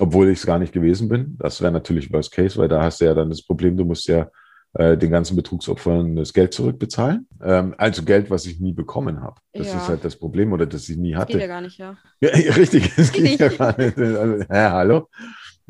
obwohl 0.00 0.28
ich 0.28 0.38
es 0.38 0.46
gar 0.46 0.58
nicht 0.58 0.72
gewesen 0.72 1.08
bin. 1.08 1.36
Das 1.38 1.60
wäre 1.60 1.72
natürlich 1.72 2.12
Worst 2.12 2.32
Case, 2.32 2.56
weil 2.58 2.68
da 2.68 2.82
hast 2.82 3.00
du 3.00 3.04
ja 3.04 3.14
dann 3.14 3.30
das 3.30 3.42
Problem, 3.42 3.76
du 3.76 3.84
musst 3.84 4.06
ja 4.08 4.30
äh, 4.74 4.96
den 4.96 5.10
ganzen 5.10 5.34
Betrugsopfern 5.34 6.16
das 6.16 6.32
Geld 6.32 6.54
zurückbezahlen. 6.54 7.26
Ähm, 7.42 7.74
also 7.78 8.02
Geld, 8.04 8.30
was 8.30 8.46
ich 8.46 8.60
nie 8.60 8.72
bekommen 8.72 9.20
habe. 9.20 9.40
Das 9.52 9.68
ja. 9.68 9.76
ist 9.76 9.88
halt 9.88 10.04
das 10.04 10.16
Problem 10.16 10.52
oder 10.52 10.66
das 10.66 10.88
ich 10.88 10.96
nie 10.96 11.14
hatte. 11.14 11.32
Das 11.32 11.40
geht 11.40 11.40
ja 11.40 11.46
gar 11.46 11.60
nicht, 11.60 11.78
ja. 11.78 11.96
Ja, 12.20 12.30
richtig, 12.30 12.92
es 12.96 13.10
geht, 13.12 13.24
geht 13.24 13.40
ja 13.40 13.48
gar 13.56 13.76
nicht. 13.78 13.98
Also, 13.98 14.44
ja, 14.50 14.72
hallo. 14.72 15.08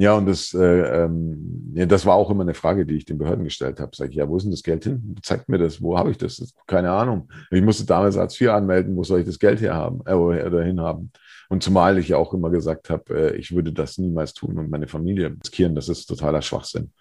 Ja, 0.01 0.15
und 0.15 0.27
das, 0.27 0.55
äh, 0.55 1.05
ähm, 1.05 1.73
ja, 1.75 1.85
das 1.85 2.07
war 2.07 2.15
auch 2.15 2.31
immer 2.31 2.43
eine 2.43 2.55
Frage, 2.55 2.87
die 2.87 2.95
ich 2.95 3.05
den 3.05 3.19
Behörden 3.19 3.43
gestellt 3.43 3.81
habe. 3.81 3.91
Sag 3.97 4.11
ich, 4.11 4.17
ja, 4.17 4.29
wo 4.29 4.37
ist 4.37 4.45
denn 4.45 4.53
das 4.53 4.63
Geld 4.63 4.85
hin? 4.85 5.17
Zeigt 5.23 5.49
mir 5.49 5.59
das, 5.59 5.83
wo 5.83 5.99
habe 5.99 6.13
ich 6.13 6.19
das? 6.19 6.37
das? 6.37 6.55
Keine 6.69 6.93
Ahnung. 6.93 7.29
Ich 7.51 7.63
musste 7.63 7.85
damals 7.85 8.17
Hartz 8.17 8.41
IV 8.41 8.51
anmelden, 8.51 8.95
wo 8.95 9.03
soll 9.03 9.21
ich 9.21 9.27
das 9.27 9.41
Geld 9.41 9.61
herhaben, 9.61 10.01
äh, 10.07 10.13
oder 10.13 10.63
hinhaben? 10.63 11.11
Und 11.49 11.63
zumal 11.63 11.99
ich 11.99 12.09
ja 12.09 12.17
auch 12.19 12.35
immer 12.35 12.51
gesagt 12.51 12.91
habe, 12.91 13.33
äh, 13.33 13.37
ich 13.37 13.55
würde 13.55 13.73
das 13.73 13.99
niemals 13.99 14.35
tun 14.35 14.59
und 14.59 14.71
meine 14.71 14.89
Familie 14.89 15.35
riskieren, 15.43 15.75
das 15.75 15.89
ist 15.89 16.07
totaler 16.07 16.43
Schwachsinn. 16.43 16.93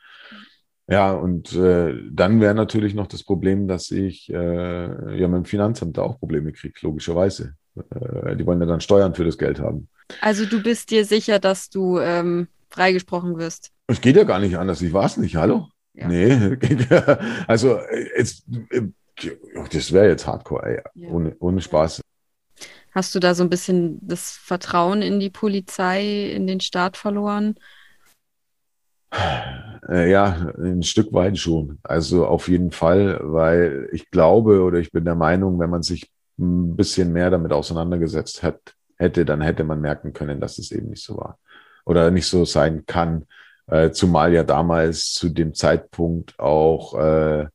Ja, 0.89 1.11
und 1.11 1.53
äh, 1.53 1.95
dann 2.09 2.39
wäre 2.39 2.55
natürlich 2.55 2.93
noch 2.93 3.07
das 3.07 3.23
Problem, 3.23 3.67
dass 3.67 3.91
ich 3.91 4.29
äh, 4.29 5.19
ja 5.19 5.27
mit 5.27 5.37
dem 5.37 5.45
Finanzamt 5.45 5.97
da 5.97 6.03
auch 6.03 6.17
Probleme 6.17 6.53
kriege, 6.53 6.79
logischerweise. 6.81 7.55
Äh, 7.75 8.37
die 8.37 8.45
wollen 8.45 8.61
ja 8.61 8.65
dann 8.65 8.79
Steuern 8.79 9.13
für 9.13 9.25
das 9.25 9.37
Geld 9.37 9.59
haben. 9.59 9.89
Also 10.21 10.45
du 10.45 10.63
bist 10.63 10.89
dir 10.91 11.03
sicher, 11.03 11.39
dass 11.39 11.69
du 11.69 11.99
ähm, 11.99 12.47
freigesprochen 12.69 13.37
wirst? 13.37 13.71
Es 13.87 14.01
geht 14.01 14.15
ja 14.15 14.23
gar 14.23 14.39
nicht 14.39 14.57
anders. 14.57 14.81
Ich 14.81 14.93
war 14.93 15.05
es 15.05 15.17
nicht, 15.17 15.35
hallo? 15.35 15.67
Ja. 15.93 16.07
Nee, 16.07 16.57
also 17.47 17.75
äh, 17.77 18.07
jetzt, 18.17 18.45
äh, 18.69 18.81
das 19.71 19.91
wäre 19.91 20.09
jetzt 20.09 20.27
Hardcore, 20.27 20.65
ey. 20.65 20.81
Ja. 20.95 21.09
Ohne, 21.09 21.35
ohne 21.39 21.61
Spaß. 21.61 22.01
Hast 22.93 23.13
du 23.13 23.19
da 23.19 23.35
so 23.35 23.43
ein 23.43 23.49
bisschen 23.49 23.99
das 24.01 24.31
Vertrauen 24.31 25.01
in 25.01 25.19
die 25.19 25.29
Polizei, 25.29 26.31
in 26.31 26.47
den 26.47 26.59
Staat 26.59 26.97
verloren? 26.97 27.55
Äh, 29.89 30.09
ja, 30.09 30.51
ein 30.57 30.83
Stück 30.83 31.13
weit 31.13 31.37
schon. 31.37 31.79
Also 31.83 32.25
auf 32.25 32.47
jeden 32.47 32.71
Fall, 32.71 33.19
weil 33.21 33.89
ich 33.91 34.09
glaube 34.11 34.61
oder 34.61 34.79
ich 34.79 34.91
bin 34.91 35.05
der 35.05 35.15
Meinung, 35.15 35.59
wenn 35.59 35.69
man 35.69 35.83
sich 35.83 36.09
ein 36.39 36.75
bisschen 36.75 37.13
mehr 37.13 37.29
damit 37.29 37.51
auseinandergesetzt 37.51 38.43
hat, 38.43 38.75
hätte, 38.97 39.25
dann 39.25 39.41
hätte 39.41 39.63
man 39.63 39.81
merken 39.81 40.13
können, 40.13 40.39
dass 40.39 40.57
es 40.57 40.71
eben 40.71 40.89
nicht 40.89 41.03
so 41.03 41.17
war 41.17 41.39
oder 41.85 42.11
nicht 42.11 42.27
so 42.27 42.45
sein 42.45 42.85
kann. 42.85 43.25
Äh, 43.67 43.91
zumal 43.91 44.33
ja 44.33 44.43
damals 44.43 45.13
zu 45.13 45.29
dem 45.29 45.53
Zeitpunkt 45.53 46.39
auch 46.39 46.93
äh, 46.95 47.47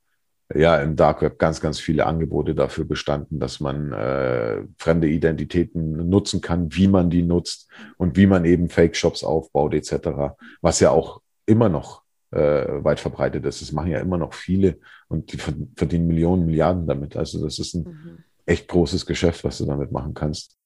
ja 0.55 0.77
im 0.79 0.97
Dark 0.97 1.23
Web 1.23 1.39
ganz, 1.39 1.61
ganz 1.61 1.79
viele 1.81 2.07
Angebote 2.07 2.55
dafür 2.55 2.85
bestanden, 2.85 3.39
dass 3.39 3.61
man 3.61 3.93
äh, 3.93 4.63
fremde 4.79 5.09
Identitäten 5.09 6.09
nutzen 6.09 6.41
kann, 6.41 6.75
wie 6.75 6.89
man 6.89 7.11
die 7.11 7.23
nutzt 7.23 7.69
und 7.97 8.17
wie 8.17 8.27
man 8.27 8.45
eben 8.45 8.69
Fake-Shops 8.69 9.25
aufbaut 9.25 9.75
etc., 9.75 10.35
was 10.61 10.81
ja 10.81 10.91
auch 10.91 11.21
immer 11.47 11.69
noch 11.69 12.03
äh, 12.31 12.85
weit 12.85 13.01
verbreitet 13.01 13.45
ist. 13.45 13.63
Das 13.63 13.73
machen 13.73 13.91
ja 13.91 14.01
immer 14.01 14.19
noch 14.19 14.35
viele 14.35 14.79
und 15.09 15.33
die 15.33 15.39
verdienen 15.39 16.07
Millionen, 16.07 16.47
Milliarden 16.47 16.87
damit. 16.87 17.17
Also 17.17 17.43
das 17.43 17.59
ist 17.59 17.75
ein 17.75 17.85
mhm. 17.85 18.19
echt 18.47 18.69
großes 18.69 19.07
Geschäft, 19.07 19.45
was 19.45 19.59
du 19.59 19.67
damit 19.67 19.93
machen 19.93 20.15
kannst. 20.15 20.57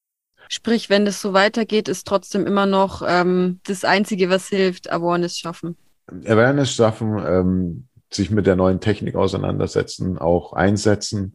Sprich, 0.49 0.90
wenn 0.90 1.05
das 1.05 1.20
so 1.20 1.33
weitergeht, 1.33 1.88
ist 1.88 2.07
trotzdem 2.07 2.46
immer 2.46 2.66
noch 2.66 3.03
ähm, 3.07 3.61
das 3.64 3.85
Einzige, 3.85 4.31
was 4.31 4.49
hilft, 4.49 4.90
Awareness 4.90 5.38
schaffen. 5.38 5.77
Awareness 6.25 6.70
schaffen, 6.72 7.18
ähm, 7.27 7.88
sich 8.16 8.31
mit 8.31 8.46
der 8.46 8.57
neuen 8.57 8.81
Technik 8.81 9.14
auseinandersetzen, 9.14 10.18
auch 10.18 10.52
einsetzen, 10.52 11.35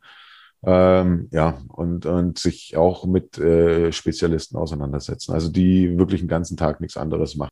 ähm, 0.63 1.27
ja, 1.31 1.59
und, 1.69 2.05
und 2.05 2.37
sich 2.37 2.77
auch 2.77 3.05
mit 3.05 3.37
äh, 3.37 3.91
Spezialisten 3.91 4.57
auseinandersetzen, 4.57 5.33
also 5.33 5.49
die 5.49 5.97
wirklich 5.97 6.21
den 6.21 6.27
ganzen 6.27 6.57
Tag 6.57 6.81
nichts 6.81 6.97
anderes 6.97 7.35
machen. 7.35 7.51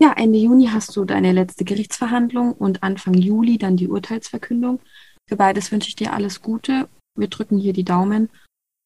Ja, 0.00 0.12
Ende 0.16 0.38
Juni 0.38 0.66
hast 0.66 0.96
du 0.96 1.04
deine 1.04 1.30
letzte 1.30 1.64
Gerichtsverhandlung 1.64 2.52
und 2.52 2.82
Anfang 2.82 3.14
Juli 3.14 3.58
dann 3.58 3.76
die 3.76 3.88
Urteilsverkündung. 3.88 4.80
Für 5.28 5.36
beides 5.36 5.70
wünsche 5.70 5.88
ich 5.88 5.94
dir 5.94 6.12
alles 6.12 6.42
Gute. 6.42 6.88
Wir 7.16 7.28
drücken 7.28 7.58
hier 7.58 7.72
die 7.72 7.84
Daumen 7.84 8.28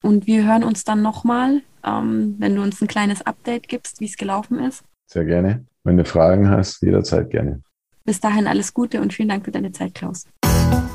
und 0.03 0.27
wir 0.27 0.45
hören 0.45 0.63
uns 0.63 0.85
dann 0.85 1.01
nochmal, 1.01 1.63
ähm, 1.83 2.35
wenn 2.39 2.55
du 2.55 2.63
uns 2.63 2.83
ein 2.83 2.89
kleines 2.89 3.23
Update 3.23 3.69
gibst, 3.69 4.01
wie 4.01 4.05
es 4.05 4.19
gelaufen 4.19 4.59
ist. 4.59 4.85
Sehr 5.11 5.25
gerne. 5.25 5.65
Wenn 5.85 5.97
du 5.97 6.05
Fragen 6.05 6.51
hast, 6.51 6.83
jederzeit 6.83 7.31
gerne. 7.31 7.63
Bis 8.07 8.21
dahin 8.21 8.47
alles 8.47 8.73
Gute 8.73 9.01
und 9.01 9.13
vielen 9.13 9.29
Dank 9.29 9.45
für 9.45 9.51
deine 9.51 9.73
Zeit, 9.73 9.95
Klaus. 9.95 10.27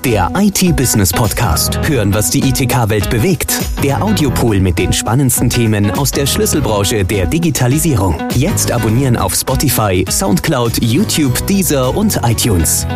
Der 0.06 0.32
IT-Business 0.36 1.12
Podcast. 1.12 1.78
Hören, 1.88 2.13
was 2.13 2.32
die 2.32 2.39
ITK-Welt 2.39 3.10
bewegt. 3.10 3.60
Der 3.84 4.02
Audiopool 4.02 4.60
mit 4.60 4.80
den 4.80 4.91
spannendsten 4.93 5.50
Themen 5.50 5.91
aus 5.91 6.12
der 6.12 6.26
Schlüsselbranche 6.26 7.04
der 7.04 7.28
Digitalisierung. 7.28 8.17
Jetzt 8.34 8.71
abonnieren 8.71 9.17
auf 9.17 9.36
Spotify, 9.36 10.06
Soundcloud, 10.10 10.82
YouTube, 10.82 11.45
Deezer 11.45 11.95
und 11.95 12.19
iTunes. 12.24 12.88